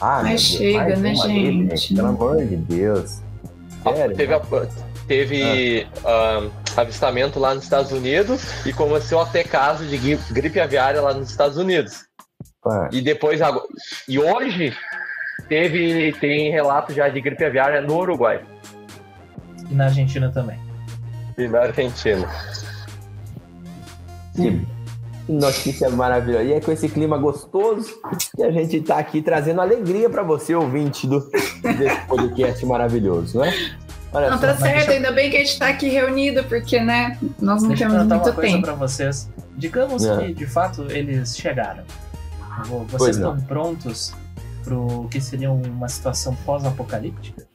[0.00, 1.66] Ah, Mas Deus, chega, né, gente?
[1.68, 3.20] vez, Pelo amor de Deus.
[3.82, 4.16] Sério?
[4.16, 4.42] Teve, a-
[5.08, 10.60] teve ah, avistamento lá nos Estados Unidos e começou a ter caso de gri- gripe
[10.60, 12.04] aviária lá nos Estados Unidos.
[12.62, 13.66] Pá, E depois, agora-
[14.06, 14.76] e hoje,
[15.48, 18.40] teve, tem relato já de gripe aviária no Uruguai
[19.70, 20.58] E na Argentina também.
[21.38, 22.28] E na Argentina.
[24.34, 24.66] Que
[25.28, 26.44] notícia maravilhosa.
[26.44, 28.00] E é com esse clima gostoso
[28.36, 31.20] que a gente tá aqui trazendo alegria para você, ouvinte do,
[31.62, 33.52] desse podcast maravilhoso, né?
[34.12, 36.80] Olha Não, tá certo, deixa eu- ainda bem que a gente tá aqui reunido, porque,
[36.80, 38.64] né, nós não Deixa eu temos perguntar muito uma coisa tempo.
[38.64, 39.30] pra vocês.
[39.56, 40.16] Digamos É.
[40.26, 41.84] que, de fato, eles chegaram.
[42.64, 43.34] Vo- Pois Vocês não.
[43.34, 44.14] estão prontos
[44.64, 47.46] pro que seria uma situação pós-apocalíptica?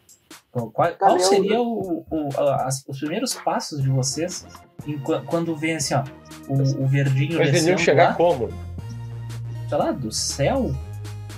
[0.54, 4.46] Qual, qual o- seria o, o- a- as- os primeiros passos de vocês
[4.86, 6.04] em qua- quando vem assim, ó,
[6.48, 8.50] o, o verdinho Mas eles iam descendo chegar lá, como?
[9.68, 10.72] sei lá, do céu?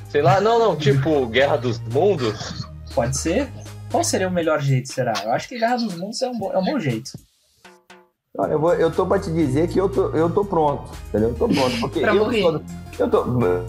[0.09, 2.67] Sei lá, não, não, tipo Guerra dos Mundos.
[2.93, 3.49] Pode ser?
[3.89, 5.13] Qual seria o melhor jeito, será?
[5.23, 7.11] Eu acho que Guerra dos Mundos é um, bo- é um bom jeito.
[8.37, 11.29] Olha, eu, vou, eu tô pra te dizer que eu tô, eu tô pronto, entendeu?
[11.29, 11.79] Eu tô pronto.
[11.79, 12.41] Porque eu morrer.
[12.41, 12.61] Sou,
[12.99, 13.25] eu tô.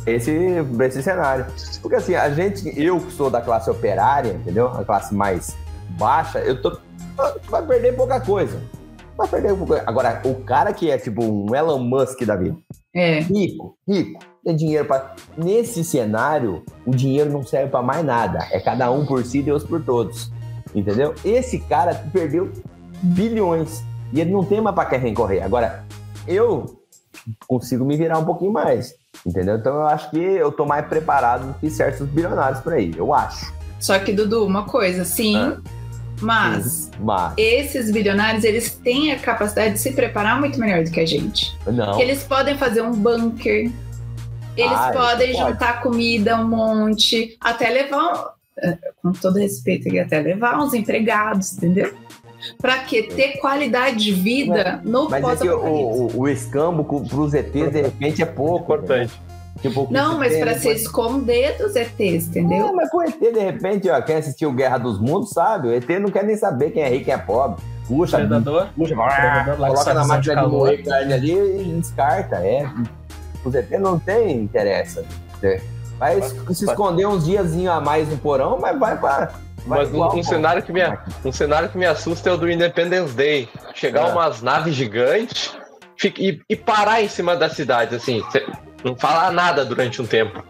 [0.06, 0.32] Esse,
[0.80, 1.46] esse cenário.
[1.80, 4.68] Porque assim, a gente, eu que sou da classe operária, entendeu?
[4.68, 5.56] A classe mais
[5.90, 6.76] baixa, eu tô.
[7.48, 8.60] Vai perder pouca coisa.
[9.16, 9.84] Vai perder pouca coisa.
[9.86, 12.56] Agora, o cara que é tipo um Elon Musk da vida,
[12.92, 15.14] É, rico, rico, tem dinheiro para.
[15.38, 18.40] Nesse cenário, o dinheiro não serve para mais nada.
[18.50, 20.30] É cada um por si, Deus por todos.
[20.74, 21.14] Entendeu?
[21.24, 22.50] Esse cara perdeu
[23.00, 23.82] bilhões
[24.16, 25.42] e ele não tem mais para quem correr.
[25.42, 25.84] Agora,
[26.26, 26.80] eu
[27.46, 28.94] consigo me virar um pouquinho mais.
[29.26, 29.56] Entendeu?
[29.56, 32.92] Então eu acho que eu tô mais preparado do que certos bilionários por aí.
[32.96, 33.52] Eu acho.
[33.80, 35.56] só que, Dudu, uma coisa, sim, Ah.
[36.20, 41.00] mas Mas, esses bilionários, eles têm a capacidade de se preparar muito melhor do que
[41.00, 41.56] a gente.
[41.66, 42.00] não.
[42.00, 43.70] Eles podem fazer um bunker,
[44.56, 45.50] eles Ah, podem pode.
[45.50, 51.92] juntar comida um monte, até levar, eh, com todo respeito até levar uns empregados, entendeu?
[52.60, 56.16] Pra que ter qualidade de vida no Mas é que o, pós-apocalipse.
[56.16, 58.72] o, o escambo co- pros ETs, de repente, é pouco.
[58.74, 59.12] Importante.
[59.62, 62.72] Tipo, o que Não, mas ali- se esconder dos ETs, É, entendeu?
[62.74, 65.88] mas com o ET, de repente, ó, quem assistiu Guerra dos Mundos sabe, o ET
[65.98, 67.62] não quer nem saber quem é rico e quem é pobre.
[67.88, 70.50] Puxa, Predador, puxa, predador lá com coloca na de máquina de calor.
[70.58, 72.68] moer carne ali e descarta, é.
[73.44, 75.02] Os ET não tem interesse.
[75.42, 75.60] É.
[75.98, 79.30] Vai se esconder uns diazinhos a mais no porão, mas vai pra...
[79.66, 80.22] Mas um, igual, um pô.
[80.24, 80.80] cenário que me,
[81.24, 83.48] um cenário que me assusta é o do Independence Day.
[83.74, 84.12] Chegar É.
[84.12, 85.52] umas naves gigantes
[85.98, 88.22] fica- e, e parar em cima da cidade, assim.
[88.84, 90.44] não falar nada durante um tempo.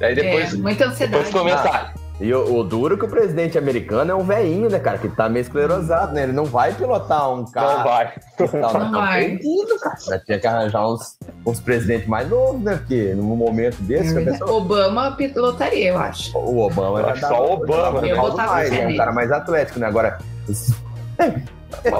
[0.00, 1.24] Daí depois, é, muita ansiedade.
[1.24, 1.94] depois começar.
[2.20, 4.98] E o, o duro é que o presidente americano é um velhinho, né, cara?
[4.98, 6.22] Que tá meio esclerosado, né?
[6.22, 7.78] Ele não vai pilotar um carro.
[7.78, 8.12] Não vai.
[8.60, 9.24] Não, Não vai.
[9.24, 9.96] perdido, cara.
[10.00, 12.76] Já tinha que arranjar uns, uns presidentes mais novos, né?
[12.76, 16.38] Porque num momento desse, É pessoa- Obama pilotaria, eu acho.
[16.38, 18.06] o Obama Eu acho dava- só o Obama, né?
[18.06, 18.86] um Eu botava mais, né?
[18.86, 19.86] Um cara mais atlético, né?
[19.88, 20.18] Agora.
[20.48, 20.74] esse-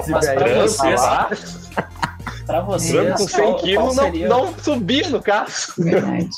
[0.09, 1.65] Mas pra vocês-
[2.47, 5.49] Pra vocês, com 100 qual, qual quilos não, seria, não subia no carro.
[5.79, 6.29] Verdade.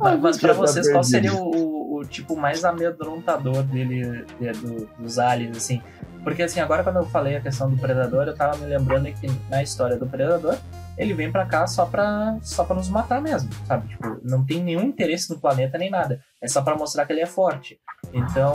[0.00, 1.77] mas, mas pra tá vocês, qual seria o
[2.08, 5.82] tipo mais amedrontador dele, de- do- dos aliens, assim?
[6.24, 9.26] Porque, assim, agora quando eu falei a questão do Predador, eu tava me lembrando que
[9.48, 10.56] na história do Predador,
[10.96, 13.88] ele vem pra cá só pra, só pra nos matar mesmo, sabe?
[13.88, 16.20] Tipo, não tem nenhum interesse no planeta nem nada.
[16.42, 17.78] É só pra mostrar que ele é forte.
[18.12, 18.52] Então,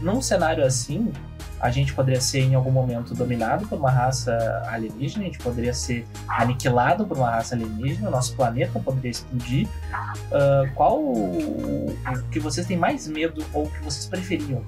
[0.00, 1.12] num cenário assim,
[1.60, 5.72] a gente poderia ser em algum momento dominado por uma raça alienígena, a gente poderia
[5.72, 9.68] ser aniquilado por uma raça alienígena, o nosso planeta poderia explodir.
[9.92, 14.62] Ah, qual o, o que vocês têm mais medo ou o que vocês preferiam?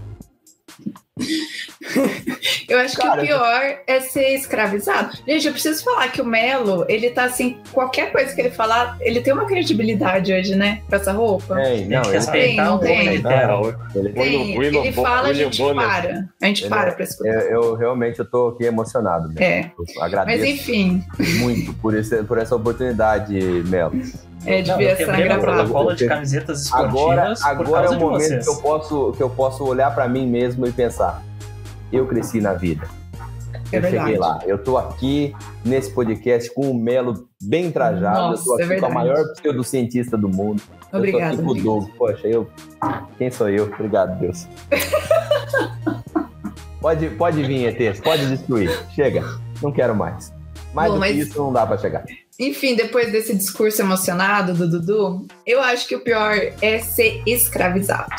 [2.69, 5.17] Eu acho Cara, que o pior é ser escravizado.
[5.27, 8.97] Gente, eu preciso falar que o Melo, ele tá assim, qualquer coisa que ele falar,
[9.01, 10.81] ele tem uma credibilidade hoje, né?
[10.89, 11.55] Com essa roupa.
[11.55, 13.23] Tem, não, Tem ele, respeitar Tem, É, ele
[14.83, 16.29] Tem, fala, a gente para.
[16.43, 17.29] A gente Ele para é- pra escutar.
[17.31, 19.29] eu, eu realmente eu tô aqui emocionado.
[19.29, 19.43] Mesmo.
[19.43, 19.71] É.
[19.79, 21.05] Eu Mas agradeço enfim,
[21.39, 23.35] muito por, esse, por essa oportunidade,
[23.69, 23.95] Melo.
[24.45, 25.41] é, Não, devia meu gravado.
[25.41, 29.31] protocolo de camisetas Agora, esportivas por agora é o momento que eu, posso, que eu
[29.31, 31.23] posso olhar pra mim mesmo e pensar:
[31.93, 32.87] eu cresci na vida.
[33.73, 34.19] É eu cheguei verdade.
[34.19, 34.39] lá.
[34.47, 38.31] Eu tô aqui nesse podcast com o Melo bem trajado.
[38.31, 40.63] Nossa, eu tô aqui é com a maior pseudocientista do mundo.
[40.93, 41.35] Obrigada.
[41.35, 41.81] Eu tô aqui com o.
[41.81, 41.91] Doug.
[41.97, 42.49] Poxa, eu.
[43.19, 43.65] Quem sou eu?
[43.65, 44.47] Obrigado, Deus.
[46.81, 48.71] pode, pode vir, ETs, pode destruir.
[48.95, 49.25] Chega.
[49.63, 50.33] Não quero mais.
[50.73, 52.05] Mais Bom, do que mas- isso não dá pra chegar.
[52.39, 58.15] Enfim, depois desse discurso emocionado do Dudu, eu acho que o pior é ser escravizado.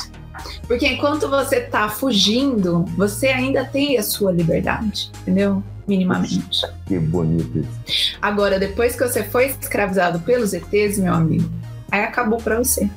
[0.68, 5.64] Porque enquanto você tá fugindo, você ainda tem a sua liberdade, entendeu?
[5.88, 6.62] minimamente.
[6.86, 8.18] Que bonito isso.
[8.22, 11.50] Agora, depois que você foi escravizado pelos ETs, meu amigo,
[11.90, 12.90] aí acabou pra você.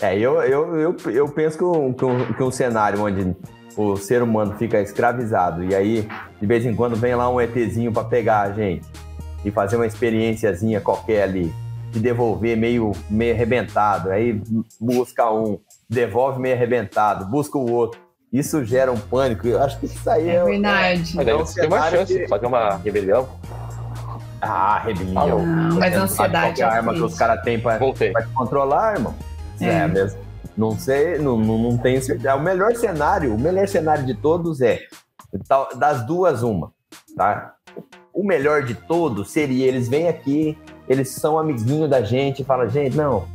[0.00, 3.36] É, eu, eu, eu, eu penso que um, que, um, que um cenário onde
[3.76, 6.08] o ser humano fica escravizado e aí,
[6.40, 8.86] de vez em quando, vem lá um ETzinho para pegar a gente
[9.44, 11.52] e fazer uma experiênciazinha qualquer ali,
[11.90, 14.40] de devolver meio, meio arrebentado, aí
[14.80, 18.00] busca um, devolve meio arrebentado, busca o outro.
[18.32, 19.46] Isso gera um pânico.
[19.48, 20.44] Eu acho que isso aí É é.
[20.44, 21.16] verdade.
[21.16, 23.28] Mas aí É um você tem uma chance que- de fazer uma rebelião.
[24.40, 25.44] Ah, rebelião.
[25.44, 27.76] Não, mas sabe ansiedade qual que é a é arma que os caras têm pra,
[27.76, 29.14] pra te controlar, irmão.
[29.60, 29.86] É, É.
[29.88, 30.18] mesmo.
[30.56, 32.34] Não sei, não, não, não tenho certeza.
[32.36, 34.78] O melhor cenário, o melhor cenário de todos é
[35.48, 36.72] tal- das duas, uma.
[37.16, 37.54] Tá?
[38.12, 42.96] O melhor de todos seria eles vêm aqui, eles são amiguinho da gente, fala, gente,
[42.96, 43.26] não,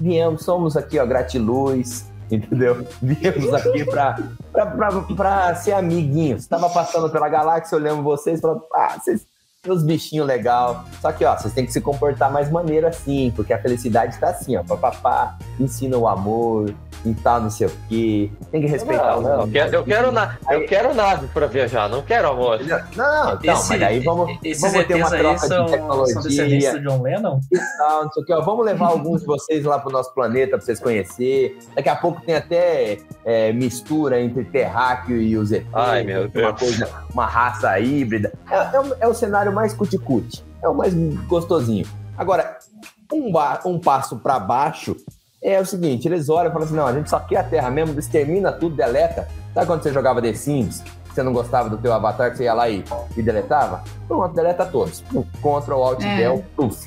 [0.00, 2.86] viemos, somos aqui, ó, gratiluz, entendeu?
[3.00, 4.18] Viemos aqui pra,
[4.52, 6.46] pra, pra, pra ser amiguinhos.
[6.46, 9.26] Tava passando pela galáxia, olhando vocês falando, ah, vocês
[9.68, 10.84] os bichinhos legal.
[11.00, 14.30] Só que, ó, vocês têm que se comportar mais maneiro assim, porque a felicidade tá
[14.30, 14.64] assim, ó.
[14.64, 18.30] Papapá, ensina o amor e tal, não sei o quê.
[18.50, 21.46] Tem que respeitar Não, os não, eu quero, eu, quero na, eu quero nave pra
[21.46, 22.60] viajar, não quero amor.
[22.60, 24.26] Não, não, então, Esse- mas aí vamos,
[24.60, 27.40] vamos ter uma troca são, de são tecnologia do John Lennon?
[27.52, 28.32] e tal, não sei o quê.
[28.34, 31.56] Ó, vamos levar alguns de vocês lá pro nosso planeta pra vocês conhecerem.
[31.74, 35.66] Daqui a pouco tem até é, mistura entre terráqueo e os ETs.
[35.72, 36.58] Ai, meu uma Deus.
[36.60, 38.32] coisa, uma raça híbrida.
[38.50, 40.44] É, é o, é o cenário mais cuticute.
[40.62, 40.92] É o mais
[41.26, 41.86] gostosinho.
[42.18, 42.58] Agora,
[43.12, 44.94] um, ba- um passo para baixo
[45.42, 47.70] é o seguinte: eles olham e falam assim: não, a gente só quer a Terra
[47.70, 49.28] mesmo, extermina tudo, deleta.
[49.54, 50.82] Sabe quando você jogava The Sims?
[51.12, 52.84] Você não gostava do teu avatar, que você ia lá e,
[53.16, 53.82] e deletava?
[54.06, 55.02] Pronto, deleta todos.
[55.42, 56.16] Ctrl, Alt, É.
[56.18, 56.86] Del, puf.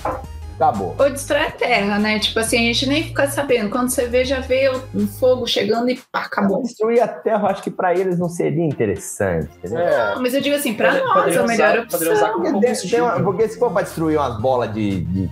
[0.55, 0.95] Acabou.
[0.99, 2.19] Ou destrói a terra, né?
[2.19, 3.69] Tipo assim, a gente nem fica sabendo.
[3.71, 6.61] Quando você vê, já vê o o fogo chegando e pá, acabou.
[6.61, 9.79] Destruir a Terra, eu acho que para eles não seria interessante, entendeu?
[9.79, 12.33] É, Mas eu digo assim, pra Poder- nós, poderia a melhor usar- usar opção.
[12.33, 15.29] como Porque, tem- uma- porque se for pra destruir umas bolas de, de,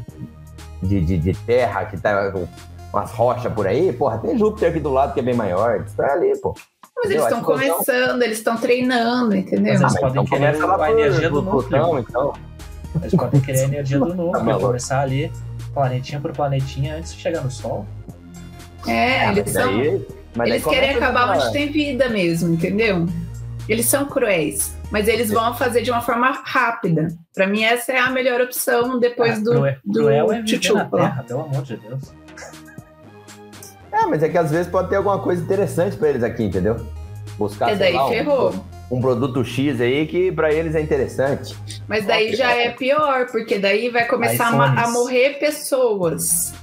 [0.82, 2.32] de, de- de terra, que tá
[2.94, 5.80] umas rochas por aí, porra, tem Júpiter aqui do lado que é bem maior.
[5.84, 6.54] Destrói ali, pô.
[6.98, 9.74] Mas eles estão A começando, eles estão treinando, entendeu?
[9.74, 11.62] Mas Ah, eles mas podem então querer a por- energia do núcleo.
[11.70, 12.34] Plutão, então.
[13.02, 14.68] Eles podem querer a energia do núcleo, maluco.
[14.68, 15.32] começar ali,
[15.74, 17.86] planetinha por planetinha, antes de chegar no Sol.
[18.88, 19.78] É, Ah, eles mas são.
[19.78, 20.06] daí-
[20.46, 23.06] Eles querem acabar a- onde tem vida mesmo, entendeu?
[23.70, 27.08] Eles são cruéis, mas eles vão fazer de uma forma rápida.
[27.34, 30.74] Pra mim, essa é a melhor opção depois Ah, do, cruel, do cruel é viver
[30.74, 30.86] na.
[30.86, 32.02] Terra, pelo amor de Deus.
[34.02, 36.78] É, mas é que às vezes pode ter alguma coisa interessante pra eles aqui, entendeu?
[37.38, 38.54] Buscar sei daí lá, um- ferrou.
[38.92, 41.56] Um, produto X aí que pra eles é interessante.
[41.88, 46.54] Mas daí já é pior, porque daí vai começar a, a morrer pessoas.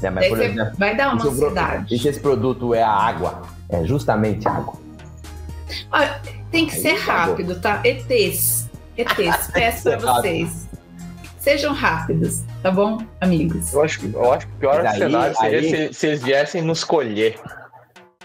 [0.00, 0.10] Né?
[0.10, 1.94] Mas, daí exemplo, vai dar uma ansiedade.
[1.94, 3.42] e se esse produto é a água?
[3.68, 4.74] É justamente água.
[5.92, 7.30] Olha, tem que Aí ser acabou.
[7.30, 7.80] rápido, tá?
[7.84, 8.68] ETs.
[8.96, 10.22] ETs, peço pra rápido.
[10.22, 10.61] vocês.
[11.42, 13.72] Sejam rápidos, tá bom, amigos?
[13.74, 16.06] eu, acho, que- eu acho que o pior Mas aí- cenário seria aí- se, se
[16.06, 17.34] eles viessem nos colher.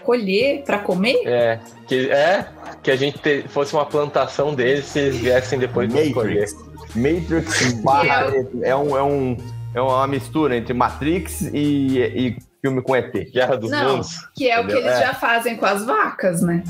[0.04, 1.26] Colher pra comer?
[1.26, 2.46] É, que, é,
[2.80, 6.46] que a gente te- fosse uma plantação deles se eles viessem depois nos colher.
[6.94, 7.72] Matrix.
[7.82, 8.30] Barra
[8.62, 9.36] é, um, é, um,
[9.74, 13.12] é uma mistura entre Matrix e, e filme com ET.
[13.32, 13.94] Guerra dos Não.
[13.96, 14.10] Mundos.
[14.36, 14.90] Que é o que Entendeu?
[14.92, 15.06] eles É.
[15.08, 16.62] já fazem com as vacas, né?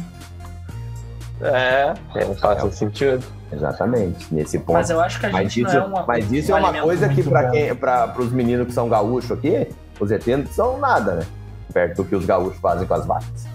[1.43, 2.71] É, é, faz É.
[2.71, 3.23] sentido.
[3.53, 4.75] Exatamente, nesse ponto.
[4.75, 6.61] Mas eu acho que a Mas gente isso, não é uma mas isso um é
[6.61, 10.47] uma coisa que para quem, para os meninos que são gaúchos aqui, os ET não
[10.47, 11.27] são nada, né?
[11.73, 13.47] Perto do que os gaúchos fazem com as vacas.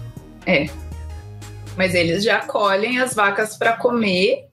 [1.76, 4.48] Mas eles já colhem as vacas para comer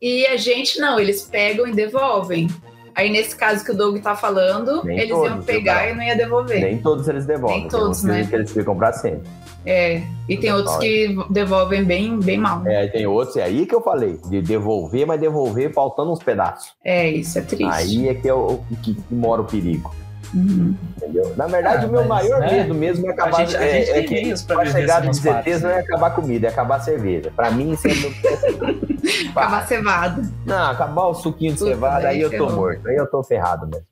[0.00, 2.48] e a gente não, eles pegam e devolvem.
[2.94, 6.02] Aí nesse caso que o Doug tá falando, Nem eles todos, iam pegar e não
[6.02, 6.60] ia devolver.
[6.60, 7.60] Nem todos eles devolvem.
[7.60, 8.26] Nem todos, né?
[8.28, 9.28] que eles ficam para sempre.
[9.64, 12.66] É, e tem outros que devolvem bem, bem mal.
[12.66, 16.72] É, tem outros, é aí que eu falei, de devolver, mas devolver faltando uns pedaços.
[16.84, 17.64] É, isso é triste.
[17.72, 19.94] Aí é que, é o, que, que mora o perigo,
[20.34, 20.74] Uhum.
[20.96, 21.34] entendeu?
[21.36, 22.50] Na verdade, Ah, o meu mas, maior né?
[22.50, 23.36] medo mesmo é A acabar...
[23.36, 24.74] gente, a é, gente é tem que meios pra a dos
[25.20, 25.80] nos ETs não é né?
[25.80, 27.30] acabar comida, é acabar cerveja.
[27.36, 28.10] Pra mim, isso é meu...
[29.30, 30.22] Acabar cevado.
[30.46, 32.52] Não, acabar o suquinho de Puta, cevada, daí aí eu tô ferrou.
[32.52, 32.88] morto.
[32.88, 33.86] Aí eu tô ferrado mesmo.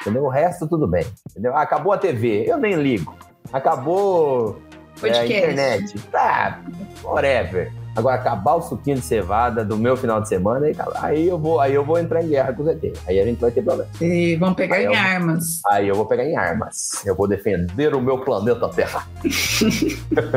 [0.00, 0.24] Entendeu?
[0.24, 1.06] O resto, tudo bem.
[1.30, 1.54] Entendeu?
[1.56, 3.14] Ah, Acabou a TV, eu nem ligo.
[3.52, 4.58] Acabou
[5.06, 5.32] é, a Podcast.
[5.34, 5.98] internet.
[6.10, 6.60] Tá,
[7.02, 7.72] whatever.
[7.96, 11.58] Agora, acabar o suquinho de cevada do meu final de semana, aí, aí eu vou,
[11.60, 12.96] aí eu vou entrar em guerra com os ET.
[13.08, 13.90] Aí a gente vai ter problema.
[14.00, 15.60] E vão pegar Aí em eu- armas.
[15.68, 17.04] Aí eu vou pegar em armas.
[17.04, 19.04] Eu vou defender o meu planeta Terra.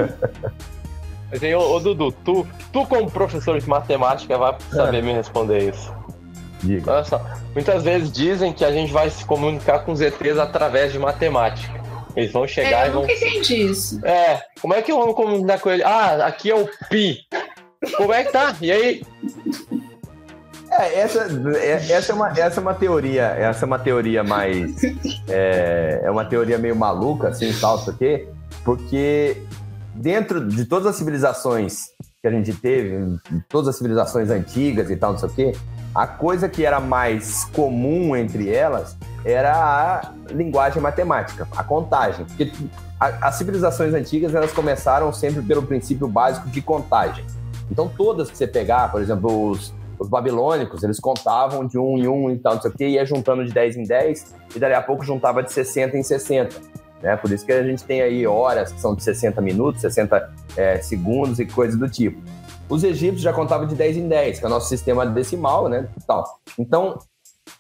[1.32, 5.70] Mas aí, ô, ô, Dudu, tu, tu como professor de matemática vai saber me responder
[5.70, 5.94] isso.
[6.62, 6.92] Diga.
[6.92, 7.22] Olha só,
[7.54, 11.81] muitas vezes dizem que a gente vai se comunicar com os ETs através de matemática.
[12.16, 13.02] Eles vão chegar É, e eu vão.
[13.02, 14.06] nunca entendi isso.
[14.06, 15.84] É, como é que vamos comunicar com ele?
[15.84, 17.20] Ah, aqui é o pi.
[17.98, 18.56] Como é que tá?
[18.62, 19.04] E aí?
[20.70, 24.82] É, essa, é, essa, é uma, essa é uma teoria, essa é uma teoria mais.
[25.28, 28.26] É, é uma teoria meio maluca, assim, tal, isso aqui,
[28.64, 29.38] porque
[29.96, 31.88] dentro de todas as civilizações
[32.22, 33.18] que a gente teve,
[33.50, 35.52] todas as civilizações antigas e tal, não sei o quê,
[35.94, 42.26] a coisa que era mais comum entre elas era a linguagem matemática, a contagem.
[42.26, 42.52] Porque
[43.00, 47.26] as civilizações antigas elas começaram sempre pelo princípio básico de contagem.
[47.70, 52.08] Então, todas que você pegar, por exemplo, os, os babilônicos, eles contavam de um em
[52.08, 54.74] um e tal, não sei o quê, ia juntando de 10 em 10, e daí
[54.74, 56.56] a pouco juntava de 60 em 60.
[57.02, 57.16] Né?
[57.16, 60.78] Por isso que a gente tem aí horas que são de 60 minutos, 60 é,
[60.78, 62.22] segundos e coisas do tipo.
[62.72, 65.90] Os egípcios já contavam de 10 em 10, que é o nosso sistema decimal, né?
[66.08, 66.24] Tal.
[66.58, 66.98] Então,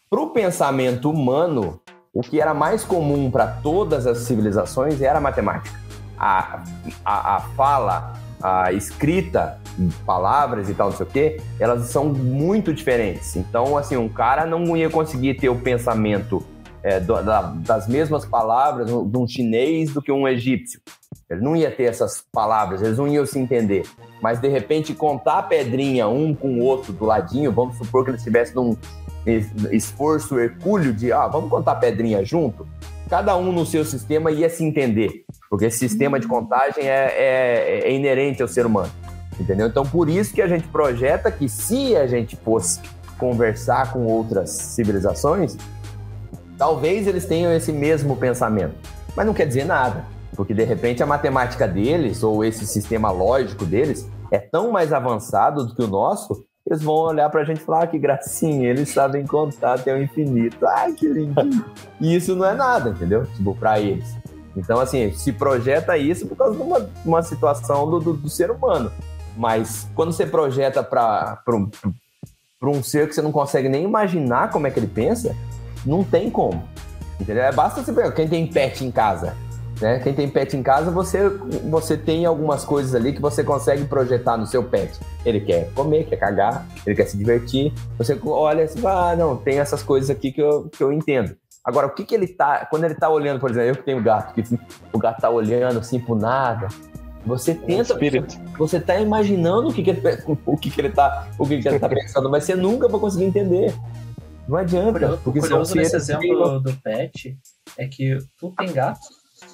[0.10, 1.82] para o pensamento humano,
[2.14, 5.78] o que era mais comum para todas as civilizações era a matemática.
[6.18, 6.64] A,
[7.04, 9.60] a, a fala, a escrita,
[10.06, 13.36] palavras e tal, não sei o quê, elas são muito diferentes.
[13.36, 16.42] Então, assim, um cara não ia conseguir ter o pensamento
[16.82, 20.80] é, da, das mesmas palavras de um chinês do que um egípcio.
[21.30, 23.84] Ele não ia ter essas palavras, eles não iam se entender.
[24.22, 28.12] Mas, de repente, contar a pedrinha um com o outro do ladinho, vamos supor que
[28.12, 28.78] eles estivessem num
[29.72, 32.68] esforço hercúleo de, ah, vamos contar a pedrinha junto,
[33.10, 35.26] cada um no seu sistema ia se entender.
[35.50, 38.92] Porque esse sistema de contagem é, é, é inerente ao ser humano.
[39.40, 39.68] Entendeu?
[39.68, 42.80] Então, por isso que a gente projeta que se a gente fosse
[43.18, 45.58] conversar com outras civilizações,
[46.62, 48.76] Talvez eles tenham esse mesmo pensamento,
[49.16, 50.06] mas não quer dizer nada,
[50.36, 55.66] porque de repente a matemática deles ou esse sistema lógico deles é tão mais avançado
[55.66, 58.70] do que o nosso, eles vão olhar para a gente e falar: ah, que gracinha,
[58.70, 60.66] eles sabem contar até o infinito.
[60.66, 61.66] Ai, que lindinho.
[62.00, 63.26] e isso não é nada, entendeu?
[63.26, 64.16] Tipo, para eles.
[64.56, 68.52] Então, assim, se projeta isso por causa de uma, uma situação do, do, do ser
[68.52, 68.92] humano.
[69.38, 71.70] Mas quando você projeta para um,
[72.62, 75.36] um ser que você não consegue nem imaginar como é que ele pensa,
[75.86, 76.64] não tem como.
[77.20, 77.44] Entendeu?
[77.44, 79.36] É, basta você pegar quem tem pet em casa.
[79.82, 80.00] Né?
[80.00, 81.28] Quem tem pet em casa, você,
[81.68, 85.00] você tem algumas coisas ali que você consegue projetar no seu pet.
[85.26, 87.74] Ele quer comer, quer cagar, ele quer se divertir.
[87.98, 91.36] Você olha e assim, ah, não, tem essas coisas aqui que eu, que eu entendo.
[91.66, 92.68] Agora, o que que ele tá.
[92.70, 94.44] Quando ele tá olhando, por exemplo, eu que tenho gato, que
[94.94, 96.68] o gato tá olhando assim por nada.
[97.26, 97.98] Você tenta.
[98.58, 100.02] Você tá imaginando o que, que, ele,
[100.46, 101.28] o que, que ele tá.
[101.38, 103.74] O que, que ele tá pensando, mas você nunca vai conseguir entender.
[104.48, 104.92] Não adianta.
[104.94, 107.38] Curioso, porque curioso nesse exemplo do pet
[107.78, 109.00] é que tu tem gato,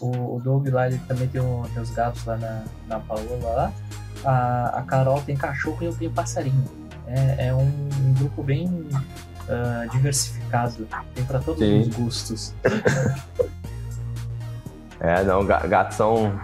[0.01, 3.37] o, o Doug lá ele também tem, um, tem os gatos lá na, na Paola
[3.41, 3.71] lá.
[4.23, 6.63] A, a Carol tem cachorro e eu tenho passarinho.
[7.07, 10.87] É, é um, um grupo bem uh, diversificado.
[11.13, 11.81] Tem para todos Sim.
[11.81, 12.53] os gostos.
[14.99, 16.39] é, não, gatos são,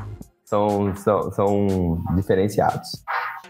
[0.45, 3.03] são, são, são diferenciados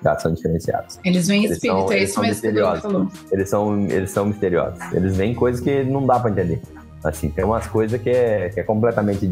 [0.03, 0.99] gatos são diferenciados.
[1.03, 3.07] Eles vêm espírito, são, é isso mesmo que falou.
[3.31, 4.79] Eles são, eles são misteriosos.
[4.91, 6.61] Eles vêm coisas que não dá para entender.
[7.03, 9.31] Assim, tem umas coisas que é, que é completamente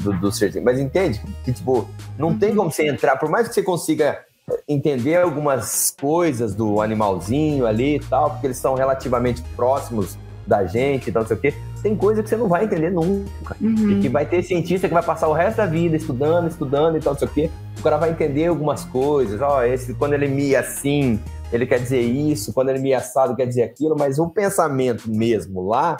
[0.00, 0.60] do, do ser.
[0.62, 1.20] Mas entende?
[1.44, 1.88] Que, tipo,
[2.18, 4.18] não tem como você entrar, por mais que você consiga
[4.68, 11.08] entender algumas coisas do animalzinho ali e tal, porque eles são relativamente próximos da gente
[11.08, 11.54] e tal, não sei o quê.
[11.82, 13.56] Tem coisa que você não vai entender nunca.
[13.60, 13.92] Uhum.
[13.92, 17.00] E que vai ter cientista que vai passar o resto da vida estudando, estudando e
[17.00, 17.50] tal, não sei o quê.
[17.78, 19.40] O cara vai entender algumas coisas.
[19.40, 21.20] Ó, oh, esse, quando ele mia assim,
[21.52, 25.66] ele quer dizer isso, quando ele mia assado, quer dizer aquilo, mas o pensamento mesmo
[25.66, 25.96] lá,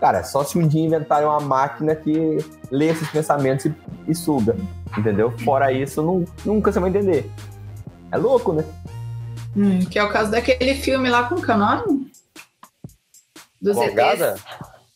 [0.00, 2.38] cara, é só se um dia inventarem uma máquina que
[2.70, 3.74] lê esses pensamentos e,
[4.08, 4.56] e suga,
[4.96, 5.30] entendeu?
[5.38, 7.30] Fora isso, não, nunca você vai entender.
[8.12, 8.64] É louco, né?
[9.56, 12.06] Hum, que é o caso daquele filme lá com o canônimo?
[13.64, 14.42] dos ETs.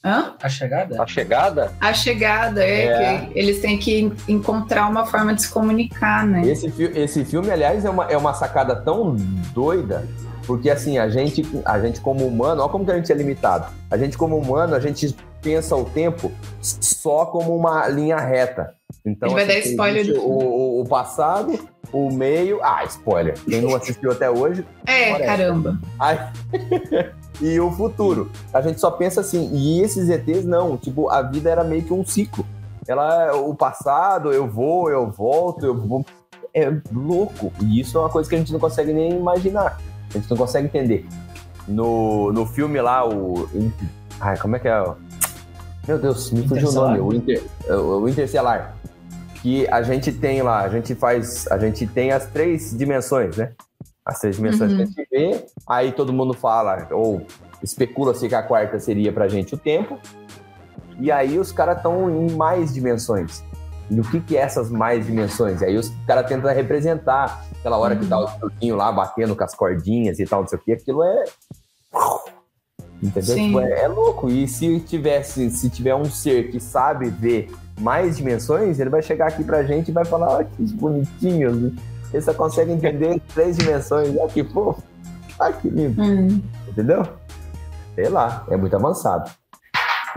[0.04, 0.34] Hã?
[0.40, 1.02] A chegada?
[1.02, 1.72] A chegada?
[1.80, 6.46] A chegada, é, é, que eles têm que encontrar uma forma de se comunicar, né?
[6.46, 9.16] Esse, fi esse filme, aliás, é uma, é uma sacada tão
[9.52, 10.06] doida,
[10.48, 13.70] porque assim, a gente, a gente como humano, olha como que a gente é limitado.
[13.90, 18.72] A gente como humano, a gente pensa o tempo só como uma linha reta.
[19.04, 20.12] Então, vai assim, dar spoiler de...
[20.14, 22.60] o, o, passado, o meio.
[22.62, 23.38] Ah, spoiler.
[23.44, 24.64] Quem não assistiu até hoje.
[24.86, 25.78] É, caramba.
[25.98, 26.18] Aí...
[27.42, 28.30] e o futuro.
[28.50, 31.92] A gente só pensa assim, e esses ETs não, tipo, a vida era meio que
[31.92, 32.46] um ciclo.
[32.86, 36.06] Ela, o passado, eu vou, eu volto, eu vou.
[36.54, 37.52] É louco.
[37.60, 39.78] E isso é uma coisa que a gente não consegue nem imaginar.
[40.10, 41.06] A gente não consegue entender.
[41.66, 43.48] No, no filme lá, o.
[44.20, 44.84] Ai, como é que é?
[45.86, 46.98] Meu Deus, me fugiu o nome.
[46.98, 48.74] O, Inter, o Interstellar.
[49.42, 51.46] Que a gente tem lá, a gente faz.
[51.48, 53.52] A gente tem as três dimensões, né?
[54.08, 54.76] as três dimensões uhum.
[54.78, 55.46] que a gente vê.
[55.68, 57.26] Aí todo mundo fala, ou
[57.62, 59.98] especula-se que a quarta seria pra gente o tempo.
[60.98, 63.44] E aí os caras estão em mais dimensões.
[63.90, 65.60] E o que, que é essas mais dimensões?
[65.62, 69.44] E aí os caras tentam representar aquela hora que tá o truquinho lá batendo com
[69.44, 71.24] as cordinhas e tal, não sei o que, aquilo é.
[73.02, 73.34] Entendeu?
[73.34, 74.28] Tipo, é, é, louco.
[74.28, 79.28] E se tivesse, se tiver um ser que sabe ver mais dimensões, ele vai chegar
[79.28, 81.72] aqui pra gente e vai falar, olha que bonitinhos.
[82.12, 84.16] Ele só consegue entender três dimensões.
[84.16, 84.82] Olha que fofo.
[85.38, 86.02] Olha que lindo.
[86.02, 86.42] Hum.
[86.66, 87.06] Entendeu?
[87.94, 89.30] Sei lá, é muito avançado.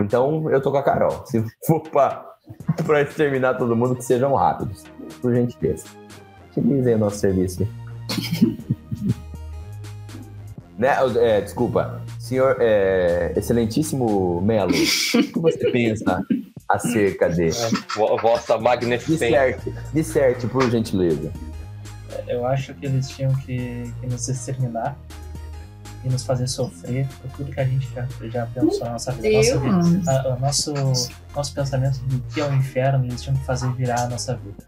[0.00, 1.24] Então eu tô com a Carol.
[1.26, 2.31] Se for pra,
[2.84, 4.84] pra exterminar todo mundo, que sejam rápidos.
[5.20, 5.86] Por gentileza.
[6.50, 7.66] Utilizem o nosso serviço.
[10.78, 10.96] né?
[11.16, 12.00] É, desculpa.
[12.18, 16.24] Senhor, é, excelentíssimo Melo, o que você pensa
[16.68, 17.48] acerca de.
[17.48, 19.52] É, vossa magnificência.
[19.52, 21.32] Disserte, disserte, por gentileza.
[22.26, 24.96] Eu acho que eles tinham que, que nos exterminar
[26.04, 29.36] e nos fazer sofrer por tudo que a gente já, já pensou na nossa vida.
[29.36, 30.72] Nossa vida a, a, nosso,
[31.34, 34.64] nosso pensamento do que é o inferno, eles tinham que fazer virar a nossa vida.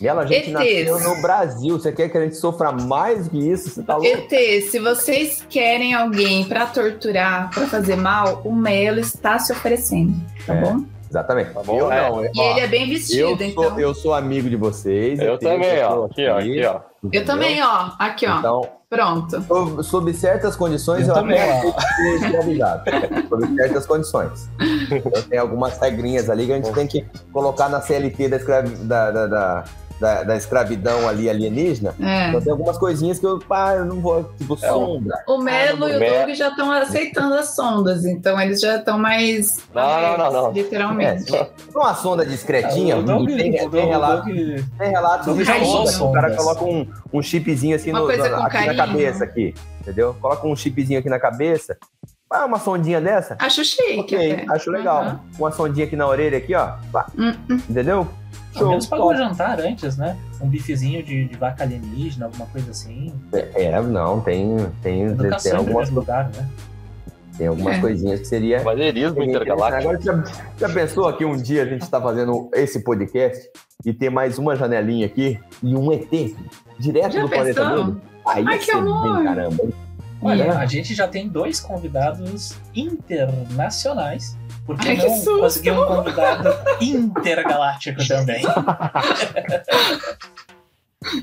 [0.00, 0.52] E ela, a gente ETs.
[0.52, 1.78] nasceu no Brasil.
[1.78, 3.70] Você quer que a gente sofra mais que isso?
[3.70, 4.08] Você tá louco?
[4.08, 10.20] ET, se vocês querem alguém para torturar, para fazer mal, o Melo está se oferecendo,
[10.44, 10.60] tá é.
[10.60, 10.84] bom?
[11.14, 11.52] Exatamente.
[11.52, 12.10] Tá bom, eu é.
[12.10, 12.24] não.
[12.24, 13.64] E ó, ele é bem vestido, eu então.
[13.70, 15.20] Sou, eu sou amigo de vocês.
[15.20, 16.06] Eu, também, ó.
[16.06, 16.38] Aqui, ó.
[16.38, 16.80] Aqui, ó.
[17.12, 17.90] Eu também, ó.
[17.98, 18.38] Aqui, ó.
[18.38, 19.82] Então, Pronto.
[19.82, 22.82] Sob certas condições, eu, eu também, até escravizado.
[23.28, 24.48] sob certas condições.
[24.90, 29.10] Então, tem algumas regrinhas ali que a gente tem que colocar na CLT da, da,
[29.10, 29.64] da, da
[30.04, 31.94] da, da escravidão ali alienígena.
[31.98, 32.28] É.
[32.28, 35.24] Então tem algumas coisinhas que eu, pá, eu não vou, tipo, é, sonda.
[35.26, 38.98] O Melo ah, e o Doug já estão aceitando as sondas, então eles já estão
[38.98, 39.64] mais.
[39.74, 40.52] Não, não, não, não.
[40.52, 41.34] Literalmente.
[41.34, 46.12] É, uma sonda discretinha, é, Doug, tem, tem, tem, relato, tem relatos de sonda, o
[46.12, 50.14] cara coloca um, um chipzinho assim no, no, aqui na cabeça aqui, entendeu?
[50.20, 51.78] Coloca um chipzinho aqui na cabeça,
[52.30, 53.36] ah, uma sondinha dessa?
[53.38, 54.00] Acho chique.
[54.00, 55.04] Ok, acho legal.
[55.04, 55.18] Uhum.
[55.38, 56.72] Uma sondinha aqui na orelha, aqui, ó.
[57.16, 57.34] Uhum.
[57.70, 58.08] Entendeu?
[58.58, 58.68] Show.
[58.68, 60.16] menos pagou um jantar antes, né?
[60.40, 63.12] Um bifezinho de, de vaca alienígena, alguma coisa assim.
[63.32, 66.48] É, é não, tem, tem, tem algumas lugar, né?
[67.36, 67.80] Tem algumas é.
[67.80, 68.62] coisinhas que seria.
[68.62, 69.82] Maneirismo intergaláctico.
[69.82, 70.24] Agora, já,
[70.56, 73.50] já pensou que um dia a gente está fazendo esse podcast
[73.84, 76.10] e ter mais uma janelinha aqui e um ET
[76.78, 77.54] direto já do pensou?
[77.54, 78.00] planeta mundo?
[78.26, 79.16] Aí Ai, que amor.
[79.16, 79.68] bem caramba.
[80.22, 84.36] Olha, a gente já tem dois convidados internacionais
[84.66, 86.50] por que Ai, não que conseguir um convidado
[86.80, 88.42] intergaláctico também?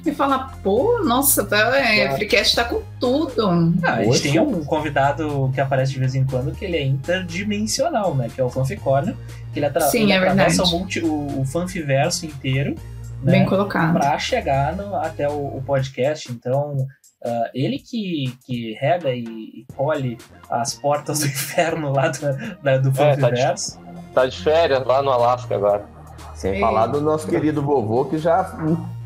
[0.05, 3.49] E fala, pô, nossa, tá, é, Freecast tá com tudo.
[3.83, 6.83] Ah, a gente tem um convidado que aparece de vez em quando que ele é
[6.83, 8.29] interdimensional, né?
[8.33, 9.17] Que é o Fanficórnio.
[9.51, 12.75] Que ele, atra Sim, ele é atravessa o, multi, o, o fanfiverso inteiro.
[13.23, 13.93] Né, Bem colocado.
[13.93, 16.31] Pra chegar no, até o, o podcast.
[16.31, 16.77] Então,
[17.23, 20.17] Uh, ele que, que rega e, e, colhe
[20.49, 22.19] as portas do inferno lá do,
[22.63, 25.85] da, do é, tá, de, tá de férias lá no Alasca agora.
[26.33, 26.59] Sem Ei.
[26.59, 28.57] falar do nosso querido vovô que já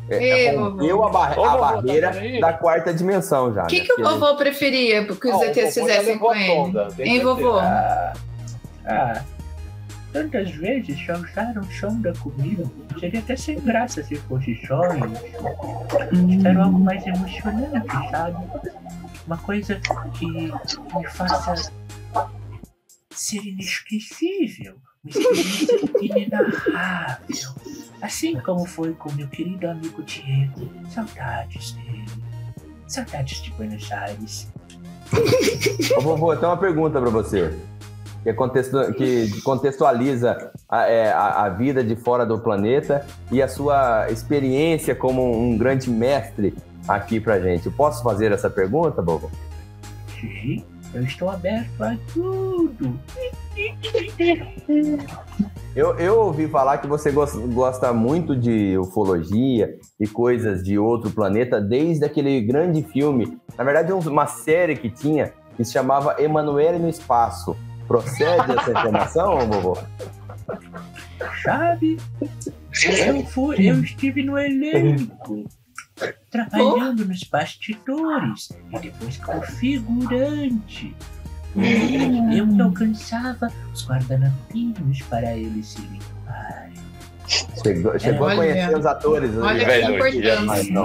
[0.08, 2.10] é, rompeu a, bar a barreira
[2.40, 3.64] tá da quarta dimensão já.
[3.64, 3.84] O que, né?
[3.84, 6.72] que o vovô preferia que os ETs fizessem com ele?
[6.98, 7.58] Hein, vovô?
[7.58, 8.14] Ah,
[8.86, 9.22] ah,
[10.16, 12.72] tantas vezes só usaram sonda comigo.
[12.98, 15.20] Seria até sem graça se fosse sonhos.
[16.30, 18.42] Espero algo mais emocionante, sabe?
[19.26, 19.78] Uma coisa
[20.14, 21.70] que me faça
[23.10, 24.76] ser inesquecível.
[25.04, 27.54] Uma experiência inenarrável.
[28.00, 30.70] Assim como foi com meu querido amigo Diego.
[30.88, 32.06] Saudades dele.
[32.86, 34.50] Saudades de Buenos Aires.
[35.98, 37.54] Ô, vovô, tenho uma pergunta pra você
[38.26, 43.46] que, contextu que contextualiza a, é, a, a, vida de fora do planeta e a
[43.46, 46.52] sua experiência como um grande mestre
[46.88, 47.66] aqui pra gente.
[47.66, 49.30] Eu posso fazer essa pergunta, Bobo?
[50.20, 52.98] Sim, eu estou aberto a tudo.
[55.76, 61.10] Eu, eu ouvi falar que você gosta, gosta muito de ufologia e coisas de outro
[61.10, 63.38] planeta desde aquele grande filme.
[63.56, 67.56] Na verdade, uma série que tinha que se chamava Emanuele no Espaço.
[67.86, 69.78] Procede essa informação, vovô?
[71.42, 71.96] Sabe?
[72.84, 75.44] Eu, fui, eu estive no elenco,
[76.30, 80.94] trabalhando nos bastidores e depois como figurante.
[82.36, 86.74] Eu que alcançava os guardanapinhos para eles se limparem.
[87.26, 89.32] Chegou, chegou a conhecer os atores.
[89.32, 89.42] Né?
[89.42, 89.70] Olha que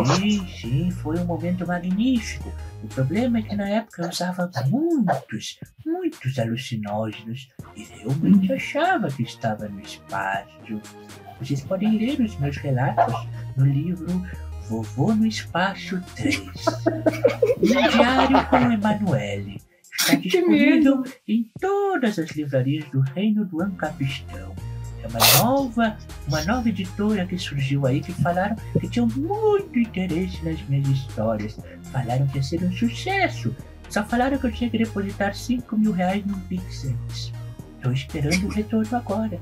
[0.06, 2.52] Sim, sim, foi um momento magnífico.
[2.84, 9.24] O problema é que na época eu usava muitos, muitos alucinógenos e realmente achava que
[9.24, 10.82] estava no espaço.
[11.40, 14.08] Vocês podem ler os meus relatos no livro
[14.68, 16.42] Vovô no Espaço 3.
[17.62, 19.62] Um diário com Emanuele.
[20.00, 24.56] Está disponível em todas as livrarias do Reino do Ancapistão.
[25.04, 25.98] É uma nova,
[26.28, 31.58] uma nova editora que surgiu aí que falaram que tinham muito interesse nas minhas histórias.
[31.92, 33.56] Falaram que ia ser um sucesso.
[33.90, 37.34] Só falaram que eu tinha que depositar 5 mil reais no Pix antes.
[37.82, 39.40] Tô esperando o retorno agora.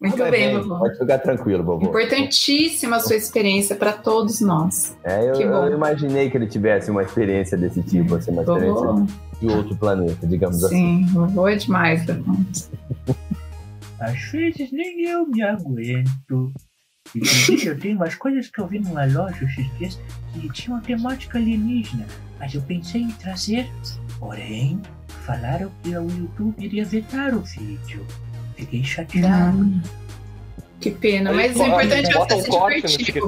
[0.00, 0.78] Muito Vai bem, bem, vovô.
[0.78, 1.86] Pode ficar tranquilo, vovô.
[1.88, 4.96] Importantíssima a sua experiência para todos nós.
[5.02, 5.66] É, eu, Que bom.
[5.66, 9.06] eu imaginei que ele tivesse uma experiência desse tipo, assim, uma experiência Vovô,
[9.40, 11.04] de outro planeta, digamos assim.
[11.06, 12.04] sim, vovô é demais.
[12.06, 12.36] vovô.
[14.04, 16.52] Às vezes nem eu me aguento.
[17.14, 20.00] Inclusive, eu tenho umas coisas que eu vi numa loja esses dias
[20.32, 22.06] que tinham uma temática alienígena,
[22.38, 23.68] mas eu pensei em trazer.
[24.18, 24.80] Porém,
[25.24, 28.06] falaram que o YouTube iria vetar o vídeo.
[28.56, 29.82] Fiquei chateado.
[30.80, 33.22] Que pena, mas o importante é você um se divertir.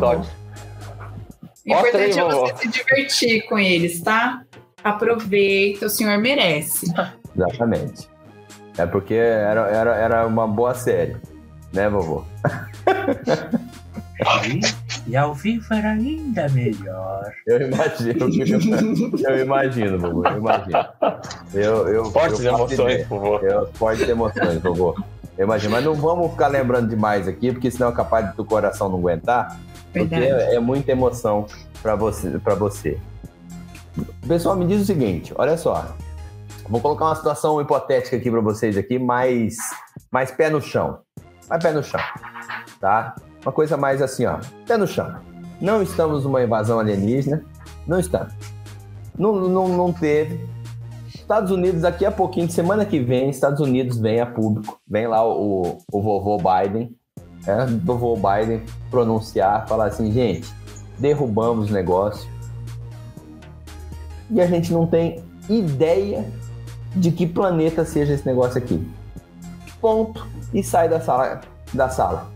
[1.64, 4.42] O importante é você se divertir com eles, tá?
[4.82, 6.86] Aproveita, o senhor merece.
[7.34, 8.08] Exatamente.
[8.78, 11.16] É porque era, era, era uma boa série,
[11.72, 12.24] né, vovô?
[14.46, 17.32] E, e ao vivo era ainda melhor.
[17.46, 18.28] Eu imagino,
[19.28, 20.86] eu imagino, vovô, eu imagino.
[21.52, 23.44] Eu, eu, Fortes eu emoções, favor.
[23.44, 24.94] Eu, fortes emoções, vovô.
[25.36, 28.88] Eu imagino, mas não vamos ficar lembrando demais aqui, porque senão é capaz do coração
[28.88, 29.58] não aguentar,
[29.92, 31.46] porque é, é muita emoção
[31.82, 32.98] para você, pra você.
[34.26, 35.94] Pessoal, me diz o seguinte, olha só.
[36.68, 39.56] Vou colocar uma situação hipotética aqui para vocês aqui, mais,
[40.10, 40.98] mais pé no chão.
[41.48, 42.00] Mais pé no chão,
[42.80, 43.14] tá?
[43.44, 45.14] Uma coisa mais assim, ó, pé no chão.
[45.60, 47.44] Não estamos numa invasão alienígena,
[47.86, 48.34] não estamos.
[49.16, 50.44] Não, não, não teve.
[51.14, 55.24] Estados Unidos, daqui a pouquinho, semana que vem, Estados Unidos vem a público, vem lá
[55.24, 56.94] o, o vovô Biden,
[57.46, 60.52] né, vovô Biden pronunciar, falar assim, gente,
[60.98, 62.28] derrubamos o negócio.
[64.30, 66.24] E a gente não tem ideia
[66.96, 68.84] de que planeta seja esse negócio aqui.
[69.80, 70.26] Ponto.
[70.52, 71.42] E sai da sala.
[71.72, 72.30] Da sala.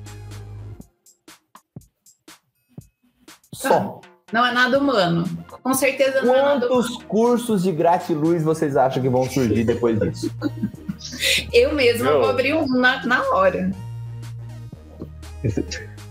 [3.54, 4.00] Só.
[4.32, 5.24] Não é nada humano.
[5.62, 6.68] Com certeza não é nada humano.
[6.68, 10.30] Quantos cursos de gratiluz vocês acham que vão surgir depois disso?
[11.52, 12.20] Eu mesma Meu.
[12.20, 13.70] vou abrir um na, na hora.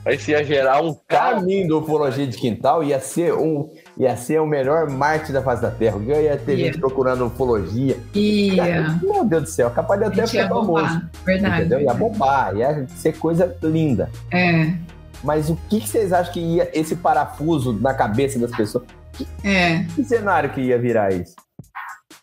[0.05, 0.97] Aí se ia gerar um
[1.43, 3.69] mim, do Ufologia de Quintal, ia ser um.
[3.99, 5.97] Ia ser o melhor Marte da face da Terra.
[5.99, 6.65] Ia ter Ia.
[6.67, 7.97] gente procurando ufologia.
[8.15, 8.97] Ia.
[9.03, 10.67] Meu Deus do céu, capaz de até famoso.
[10.67, 11.09] bombar.
[11.25, 11.55] Verdade.
[11.59, 11.81] Entendeu?
[11.81, 14.09] Ia bombar, ia ser coisa linda.
[14.31, 14.71] É,
[15.21, 18.85] Mas o que, que vocês acham que ia esse parafuso na cabeça das pessoas?
[19.43, 19.83] é.
[19.95, 21.35] Que cenário que ia virar isso?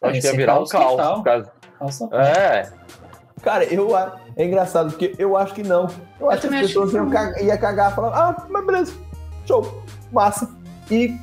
[0.01, 0.91] Acho que ia virar um caos caos.
[0.93, 1.15] total.
[1.17, 2.69] por causa- Nossa, É,
[3.43, 3.91] Cara, eu
[4.35, 5.89] é engraçado, porque eu acho que não.
[6.19, 8.93] Eu acho que as pessoas que iam cagar, ia cagar e falar, ah, mas beleza,
[9.47, 10.49] show, massa.
[10.91, 11.15] E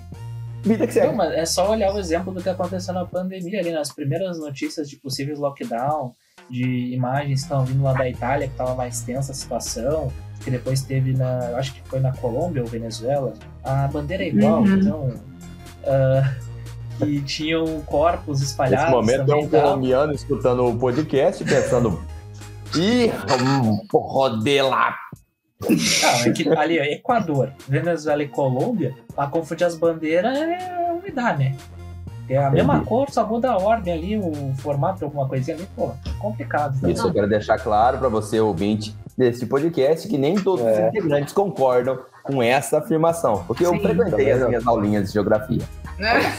[0.63, 1.15] vida que Não, segue.
[1.15, 4.89] mas é só olhar o exemplo do que aconteceu na pandemia ali, nas primeiras notícias
[4.89, 6.13] de possíveis lockdown,
[6.49, 10.11] de imagens que estavam vindo lá da Itália, que estava mais tensa a situação,
[10.43, 13.33] que depois teve na, eu acho que foi na Colômbia ou Venezuela,
[13.63, 14.75] a bandeira é igual, Uhum.
[14.77, 15.13] então,
[15.85, 16.33] ah,
[16.99, 21.99] que tinham corpos espalhados Nesse momento é um e colombiano escutando o podcast pensando,
[22.75, 23.11] ih,
[23.41, 24.95] hum, roder lá.
[25.69, 31.39] Não, é que ali, ó, Equador, Venezuela e Colômbia, pra confundir as bandeiras é umidade,
[31.43, 31.55] né?
[32.29, 32.89] É a mesma Entendi.
[32.89, 36.81] cor, só muda a ordem ali, o formato de alguma coisinha ali, pô, complicado.
[36.81, 36.91] né?
[36.91, 40.71] Isso eu quero deixar claro para você, ouvinte desse podcast, que nem todos É.
[40.71, 43.43] os integrantes concordam com essa afirmação.
[43.45, 43.79] Porque eu Sim.
[43.81, 45.61] frequentei Também as minhas aulinhas de geografia.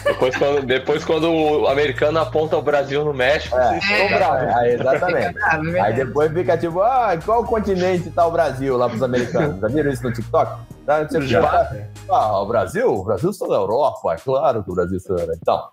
[0.04, 3.68] Depois quando, depois quando o americano aponta o Brasil no México, É.
[3.80, 4.14] vocês ficam É.
[4.18, 4.54] bravos.
[4.54, 5.38] Ah, exatamente.
[5.42, 9.60] Ah, é Aí depois fica tipo, ah, qual continente tá o Brasil lá pros americanos?
[9.60, 10.52] Já viram isso no TikTok?
[10.86, 11.06] Tá.
[11.20, 11.70] Já.
[12.10, 12.92] Ah, o Brasil?
[12.92, 15.38] O Brasil está na Europa, é claro que o Brasil está na Europa.
[15.42, 15.68] Então,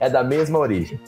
[0.00, 1.00] é da mesma origem.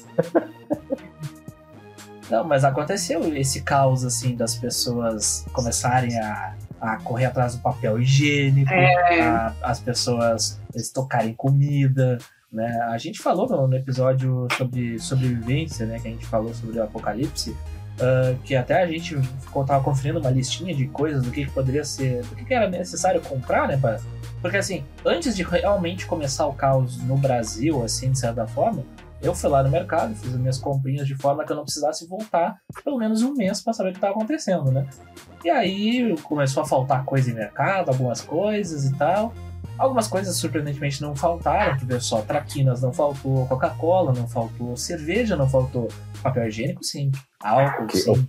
[2.30, 6.54] Não, mas aconteceu esse caos, assim, das pessoas começarem a,
[6.84, 8.70] a correr atrás do papel higiênico,
[9.22, 12.18] a- as pessoas estocarem comida,
[12.52, 12.78] né?
[12.90, 15.98] A gente falou no, no episódio sobre sobrevivência, né?
[15.98, 17.56] Que a gente falou sobre o apocalipse,
[18.00, 21.50] ah, que até a gente ficou- tava conferindo uma listinha de coisas do que, que
[21.50, 23.76] poderia ser, do que, que era necessário comprar, né?
[23.76, 23.98] pra-
[24.40, 28.82] porque assim, antes de realmente começar o caos no Brasil, assim, de certa forma,
[29.24, 32.06] eu fui lá no mercado, fiz as minhas comprinhas de forma que eu não precisasse
[32.06, 34.86] voltar pelo menos um mês para saber o que estava acontecendo, né?
[35.44, 39.32] E aí começou a faltar coisa em mercado, algumas coisas e tal.
[39.76, 45.34] Algumas coisas surpreendentemente não faltaram, tu vê só, traquinas não faltou, Coca-Cola não faltou, cerveja
[45.34, 45.88] não faltou,
[46.22, 47.10] papel higiênico sim,
[47.42, 48.28] álcool sim.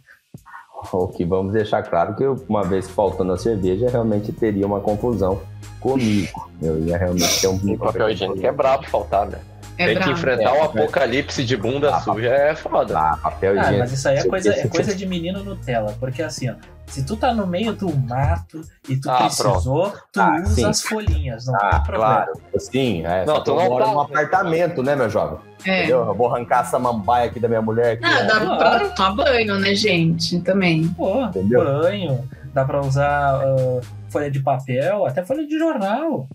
[0.92, 5.42] O que vamos deixar claro que uma vez faltando a cerveja, realmente teria uma confusão
[5.80, 6.50] comigo.
[6.62, 9.40] Eu ia realmente ter um E papel higiênico é brabo faltar, né?
[9.78, 12.98] É Tem que enfrentar o É, apocalipse de bunda Ah, suja é foda.
[12.98, 15.94] Ah, papel Ah, mas isso aí é coisa, é coisa de menino Nutella.
[16.00, 16.54] Porque assim, ó,
[16.88, 20.66] se tu tá no meio do mato e tu Ah, precisou, tu Ah, usa sim.
[20.66, 22.06] as folhinhas, não Ah, tem problema.
[22.06, 22.32] claro.
[22.58, 23.26] Sim, é.
[23.26, 25.40] Não, tu não moro tá- num apartamento, né, meu jovem?
[25.66, 25.80] É.
[25.80, 26.06] Entendeu?
[26.06, 27.94] Eu vou arrancar essa mambaia aqui da minha mulher.
[27.94, 28.28] Aqui, Ah, ó.
[28.28, 28.80] dá Claro.
[28.86, 30.40] pra tomar banho, né, gente?
[30.42, 30.88] Também.
[30.90, 31.64] Pô, Entendeu?
[31.66, 36.30] banho, dá pra usar ah, folha de papel, até folha de jornal.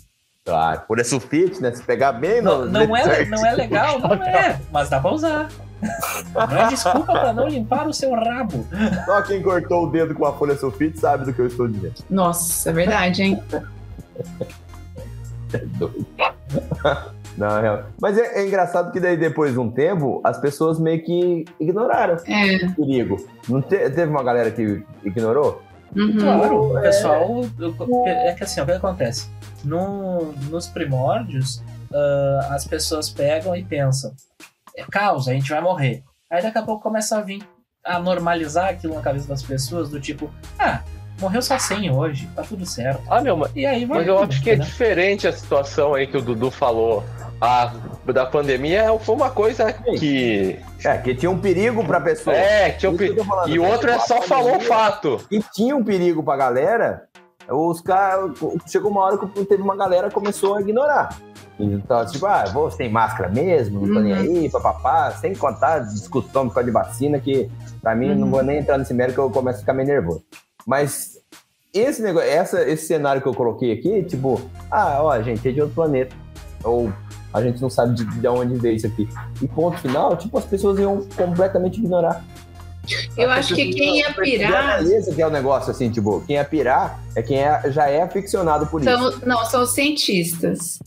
[0.44, 0.82] Claro.
[0.88, 1.72] Por esse sulfite, né?
[1.72, 2.66] Se pegar bem Não, no.
[2.70, 5.48] não, é, não é legal, não é, mas dá pra usar.
[6.34, 8.66] Não é desculpa pra não limpar o seu rabo.
[9.06, 11.94] Só quem cortou o dedo com a folha sulfite sabe do que eu estou dizendo.
[12.08, 13.42] Nossa, é verdade, hein?
[15.52, 16.06] É doido.
[17.36, 17.82] Não, é real.
[18.00, 22.16] Mas é, é engraçado que daí depois de um tempo, as pessoas meio que ignoraram
[22.26, 22.66] É.
[22.66, 23.16] o perigo.
[23.48, 25.60] Não te- teve uma galera que ignorou?
[25.96, 26.16] Uhum.
[26.18, 27.40] Claro, o pessoal.
[27.58, 27.74] eu-
[28.06, 29.28] É que assim, o que acontece?
[29.64, 34.12] No, nos primórdios, ah, as pessoas pegam e pensam:
[34.76, 36.02] é causa, a gente vai morrer.
[36.30, 37.42] Aí daqui a pouco começa a vir
[37.84, 40.80] a normalizar aquilo na cabeça das pessoas, do tipo: ah,
[41.20, 43.02] morreu só 100 hoje, tá tudo certo.
[43.10, 44.64] Ah, meu, mas E aí mas eu acho que é né?
[44.64, 47.04] diferente a situação aí que o Dudu falou.
[47.42, 47.72] A
[48.12, 50.58] da pandemia foi uma coisa que.
[50.84, 52.36] É, que tinha um perigo pra pessoa.
[52.36, 53.48] É, tinha um Isso que pe- eu tô falando.
[53.48, 55.24] E o outro é só falou o fato.
[55.30, 57.04] E tinha um perigo pra galera,
[57.50, 58.32] os caras.
[58.66, 61.16] Chegou uma hora que teve uma galera que começou a ignorar.
[61.58, 64.18] Então, tipo, ah, vou sem máscara mesmo, não tô nem Uhum.
[64.42, 67.50] aí, papapá, sem contar a discussão por causa de vacina, que
[67.82, 68.30] pra mim não Uhum.
[68.30, 70.22] vou nem entrar nesse mérito que eu começo a ficar meio nervoso.
[70.66, 71.18] Mas
[71.74, 74.40] esse negócio, essa, esse cenário que eu coloquei aqui, tipo,
[74.70, 76.14] ah, ó, gente, é de outro planeta.
[76.64, 76.90] Ou
[77.32, 79.06] a gente não sabe de, de onde veio isso aqui.
[79.42, 82.24] E ponto final, tipo, as pessoas iam completamente ignorar.
[83.16, 84.78] Eu acho que quem ia pirar.
[84.82, 88.02] Beleza que é o negócio, assim, tipo, quem ia pirar é quem é- já é
[88.02, 89.26] aficionado por isso.
[89.26, 90.78] Não, são os cientistas.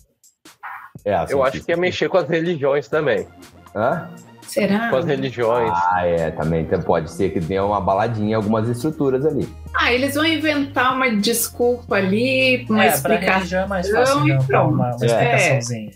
[1.06, 3.28] É, assim, Eu acho que ia mexer com as religiões também.
[3.76, 4.10] Hã?
[4.48, 4.90] Será?
[4.90, 5.72] Com as religiões.
[5.74, 9.48] Ah, é, também então pode ser que tenha uma baladinha em algumas estruturas ali.
[9.76, 13.34] Ah, eles vão inventar uma desculpa ali, uma é, pra explicação.
[13.38, 14.74] religião é mais fácil e pronto.
[14.74, 15.06] uma, uma É.
[15.06, 15.92] explicaçãozinha.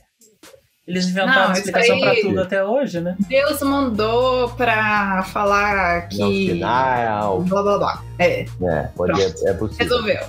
[0.88, 3.16] Eles inventaram Não, explicação aí- pra tudo até hoje, né?
[3.28, 6.48] Deus mandou pra falar Não, que.
[6.54, 7.42] final.
[7.42, 8.04] Blá blá blá.
[8.18, 9.78] É, É, pode, é, é possível.
[9.86, 10.22] resolveu.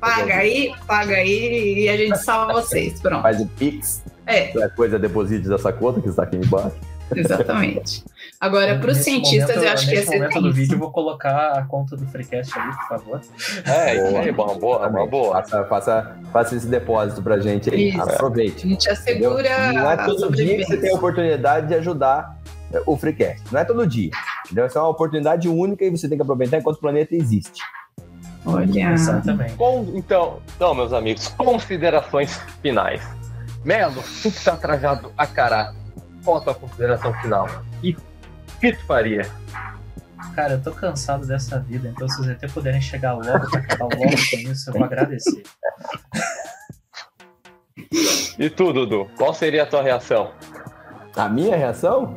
[0.00, 3.00] Paga aí, paga aí e a gente salva vocês.
[3.00, 3.22] Pronto.
[3.22, 6.76] Faz o Pix, É, qualquer coisa, deposite dessa conta que está aqui embaixo.
[7.16, 8.04] exatamente.
[8.40, 10.74] Agora, para os Nesse cientistas, momento- eu acho que ia Nesse ser momento do vídeo,
[10.74, 13.20] eu vou colocar a conta do Freecast ali, por favor.
[13.66, 15.34] É, isso aí, uma boa, uma boa.
[15.42, 17.88] Faça, faça, faça esse depósito pra gente aí.
[17.88, 18.00] Isso.
[18.00, 18.64] Aproveite.
[18.64, 19.32] A gente Entendeu?
[19.32, 22.38] assegura Não é todo dia que você tem a oportunidade de ajudar
[22.72, 23.42] é, o Freecast.
[23.50, 24.10] Não é todo dia.
[24.46, 24.66] Entendeu?
[24.66, 27.60] Essa é uma oportunidade única e você tem que aproveitar enquanto o planeta existe.
[28.46, 28.92] Olha.
[28.92, 29.54] Exatamente.
[29.54, 33.02] Com- então, então, meus amigos, considerações finais.
[33.64, 35.74] Melo, tu que tá trajado a cara,
[36.24, 37.48] qual a tua consideração final?
[37.82, 37.96] E
[38.60, 39.26] que tu faria?
[40.34, 43.84] Cara, eu tô cansado dessa vida, então se vocês até puderem chegar logo pra acabar
[43.96, 43.98] logo
[44.30, 45.42] com isso, eu vou agradecer.
[48.38, 50.30] E tu, Dudu, qual seria a tua reação?
[51.16, 52.14] A minha reação?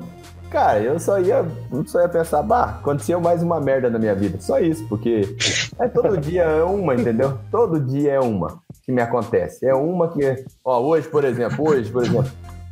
[0.52, 4.14] Cara, eu só ia, eu só ia pensar, bah, aconteceu mais uma merda na minha
[4.14, 4.40] vida.
[4.42, 5.36] Só isso, porque
[5.80, 7.40] é todo dia é uma, entendeu?
[7.50, 9.66] Todo dia é uma que me acontece.
[9.66, 12.30] É uma que, ó, hoje, por exemplo, hoje, por exemplo,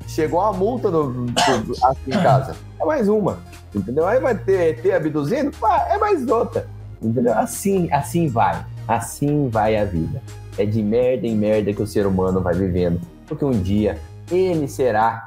[0.07, 2.53] chegou uma multa do, do- aqui em casa.
[2.82, 3.39] É mais uma,
[3.74, 4.05] entendeu?
[4.07, 6.67] Aí vai ter, ter abduzindo, pá, é mais outra,
[7.01, 7.34] entendeu?
[7.34, 10.22] Assim, assim vai, assim vai a vida.
[10.57, 13.97] É de merda em merda que o ser humano vai vivendo, porque um dia
[14.32, 15.26] ele será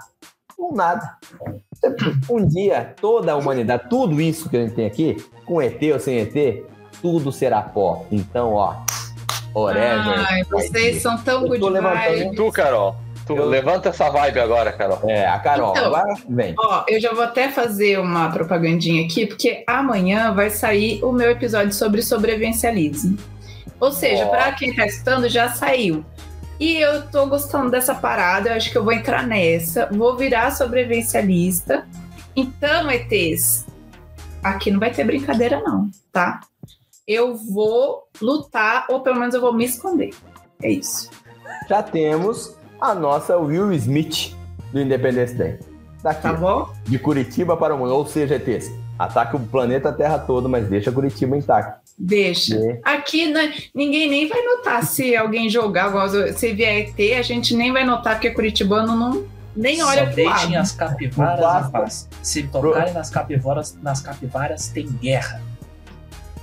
[0.58, 1.16] um nada.
[2.30, 5.98] Um dia, toda a humanidade, tudo isso que a gente tem aqui, com ET ou
[5.98, 6.64] sem ET,
[7.00, 8.06] tudo será pó.
[8.10, 8.76] Então, ó,
[9.54, 10.24] whatever.
[10.30, 12.36] Ai, vocês são tão good vibes.
[12.36, 12.96] Tu, Carol,
[13.26, 14.98] tu Eu- levanta essa vibe agora, Carol.
[15.08, 15.86] É, a Carol, Então.
[15.86, 16.54] agora vem.
[16.58, 21.30] Ó, eu já vou até fazer uma propagandinha aqui, porque amanhã vai sair o meu
[21.30, 23.16] episódio sobre sobrevivencialismo.
[23.80, 26.04] Ou seja, para quem tá escutando, já saiu.
[26.60, 30.52] E eu tô gostando dessa parada, eu acho que eu vou entrar nessa, vou virar
[30.52, 31.86] sobrevivencialista.
[32.36, 33.66] Então, ETs,
[34.42, 36.40] aqui não vai ter brincadeira, não, tá?
[37.06, 40.10] Eu vou lutar, ou pelo menos eu vou me esconder.
[40.62, 41.10] É isso.
[41.68, 44.34] Já temos a nossa Will Smith
[44.72, 45.58] do Independence Day.
[46.02, 46.68] Daqui, Tá bom?
[46.84, 47.94] de Curitiba para o mundo.
[47.94, 51.80] Ou seja, ETs, ataque o planeta Terra todo, mas deixa Curitiba intacto.
[51.96, 52.58] Deixa.
[52.58, 52.80] né?
[52.82, 57.54] Aqui né, ninguém nem vai notar se alguém jogar, igual se vier ET, a gente
[57.54, 59.24] nem vai notar, porque Curitibano não,
[59.54, 62.08] nem olha Só pro deixem as capivaras em paz.
[62.20, 65.40] Se tocarem nas capivaras, nas capivaras tem guerra.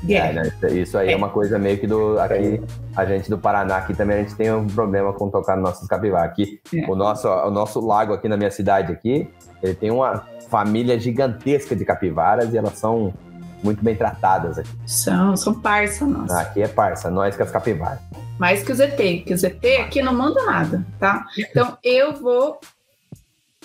[0.08, 0.52] É, né?
[0.72, 1.12] Isso aí é.
[1.14, 1.16] é.
[1.16, 2.18] uma coisa meio que do.
[2.20, 2.62] Aqui,
[2.95, 5.88] a gente do Paraná, aqui também a gente tem um problema com tocar no nosso
[5.88, 6.32] capivaras.
[6.32, 6.89] Aqui, é.
[6.89, 9.30] o, nosso, o nosso lago aqui na minha cidade aqui,
[9.62, 13.14] ele tem uma família gigantesca de capivaras e elas são
[13.62, 14.70] muito bem tratadas aqui.
[14.86, 16.39] São, são parça nossa.
[16.39, 18.00] Aqui é parça, nós que as capivaras.
[18.38, 21.26] Mais que o ZT, que o ZT aqui não manda nada, tá?
[21.38, 22.60] Então eu vou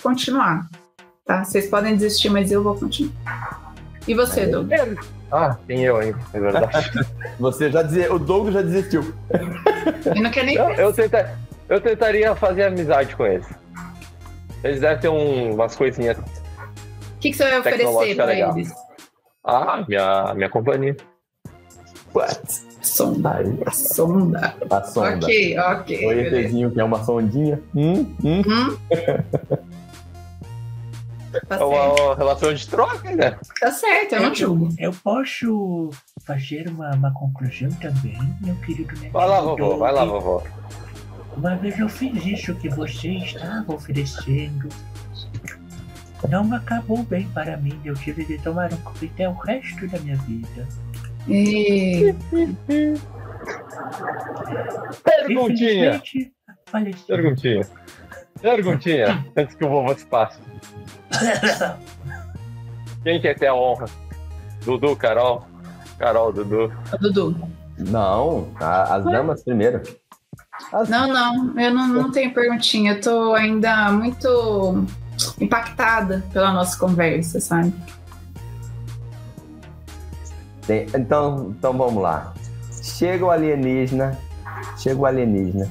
[0.03, 0.67] continuar,
[1.25, 1.45] tá?
[1.45, 3.73] Vocês podem desistir, mas eu vou continuar.
[4.05, 4.69] E você, Doug?
[5.31, 6.91] Ah, tem eu ainda, é verdade.
[7.39, 9.13] você já dizia, o Doug já desistiu.
[10.05, 10.55] Ele não quer nem.
[10.55, 13.47] Eu, eu, tenta, eu tentaria fazer amizade com eles.
[14.63, 16.17] Eles devem ter um, umas coisinhas.
[16.17, 18.57] O que, que você vai oferecer pra legal.
[18.57, 18.73] eles?
[19.43, 20.95] Ah, minha, minha companhia.
[22.13, 22.41] What?
[22.81, 23.43] Sonda.
[23.65, 24.55] A sonda.
[24.69, 25.25] A sonda.
[25.25, 26.07] Ok, ok.
[26.07, 27.61] O ETzinho que é uma sondinha.
[27.75, 28.41] Hum, hum.
[28.47, 28.77] hum?
[31.47, 33.37] Tá é uma relação de troca, né?
[33.59, 34.69] Tá certo, eu, não julgo.
[34.77, 35.89] Eu posso
[36.25, 39.11] fazer uma, uma conclusão também, meu querido neto.
[39.11, 40.43] Vai lá, vovó, vai lá, vovó.
[41.35, 44.69] Uma vez eu fiz isso que você estava oferecendo.
[46.29, 47.79] Não acabou bem para mim.
[47.83, 50.67] Eu tive de tomar um coquetel o resto da minha vida.
[51.27, 52.15] E...
[55.03, 56.01] Perguntinha.
[57.07, 57.67] Perguntinha.
[58.45, 60.37] Perguntinha, antes que o vovô se passe.
[63.01, 63.87] Quem quer ter a honra?
[64.63, 65.47] Dudu, Carol?
[65.97, 66.71] Carol, Dudu.
[67.01, 67.35] Dudu.
[67.75, 69.81] Não, a, as damas primeiro.
[70.71, 70.87] As...
[70.87, 72.91] Não, não, eu não, não tenho perguntinha.
[72.91, 74.85] Eu tô ainda muito
[75.41, 77.73] impactada pela nossa conversa, sabe?
[80.67, 82.31] Tem, então, então vamos lá.
[82.83, 84.15] Chega o alienígena,
[84.77, 85.67] chega o alienígena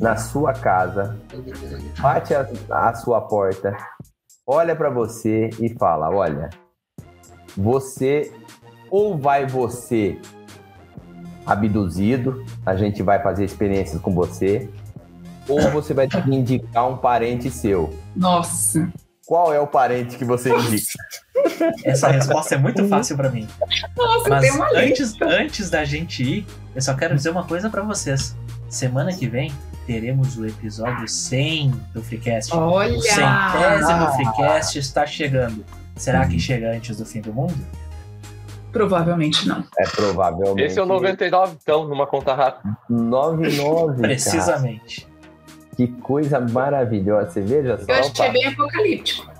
[0.00, 1.18] na sua casa,
[2.00, 3.76] bate a, a sua porta,
[4.46, 6.50] olha para você e fala: olha,
[7.56, 8.32] você
[8.90, 10.18] ou vai você
[11.46, 14.68] abduzido, a gente vai fazer experiências com você,
[15.48, 17.92] ou você vai indicar um parente seu.
[18.14, 18.90] Nossa.
[19.26, 20.98] Qual é o parente que você indica?
[21.84, 23.48] Essa resposta é muito fácil para mim.
[23.96, 27.70] Nossa, Mas tem uma antes, antes da gente ir, eu só quero dizer uma coisa
[27.70, 28.36] para vocês.
[28.72, 29.52] Semana que vem
[29.86, 32.56] teremos o episódio 100 do Freecast.
[32.56, 32.96] Olha!
[32.96, 35.62] O centésimo Freecast está chegando.
[35.94, 37.54] Será que chega antes do fim do mundo?
[38.72, 39.62] Provavelmente não.
[39.78, 40.62] É provavelmente.
[40.62, 42.74] Esse é o 99, então, numa conta rápida.
[42.88, 44.00] 99.
[44.00, 45.02] Precisamente.
[45.02, 45.12] Cara.
[45.76, 47.30] Que coisa maravilhosa.
[47.30, 47.84] Você veja só.
[47.92, 49.30] Eu acho que é bem apocalíptico.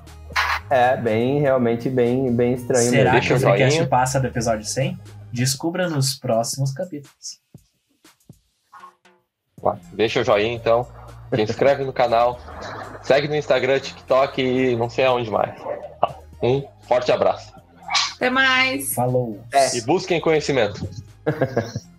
[0.69, 2.91] É, bem, realmente bem, bem estranho.
[2.91, 3.29] Será mesmo.
[3.29, 5.01] que o Freecast passa do episódio 100?
[5.33, 7.42] Descubra nos próximos capítulos.
[9.93, 10.87] Deixa o joinha então.
[11.35, 12.39] Se inscreve no canal.
[13.03, 15.55] Segue no Instagram, TikTok e não sei aonde mais.
[16.43, 17.53] Um forte abraço.
[18.17, 18.95] Até mais.
[18.95, 19.41] Falou.
[19.53, 19.77] É.
[19.77, 20.89] E busquem conhecimento.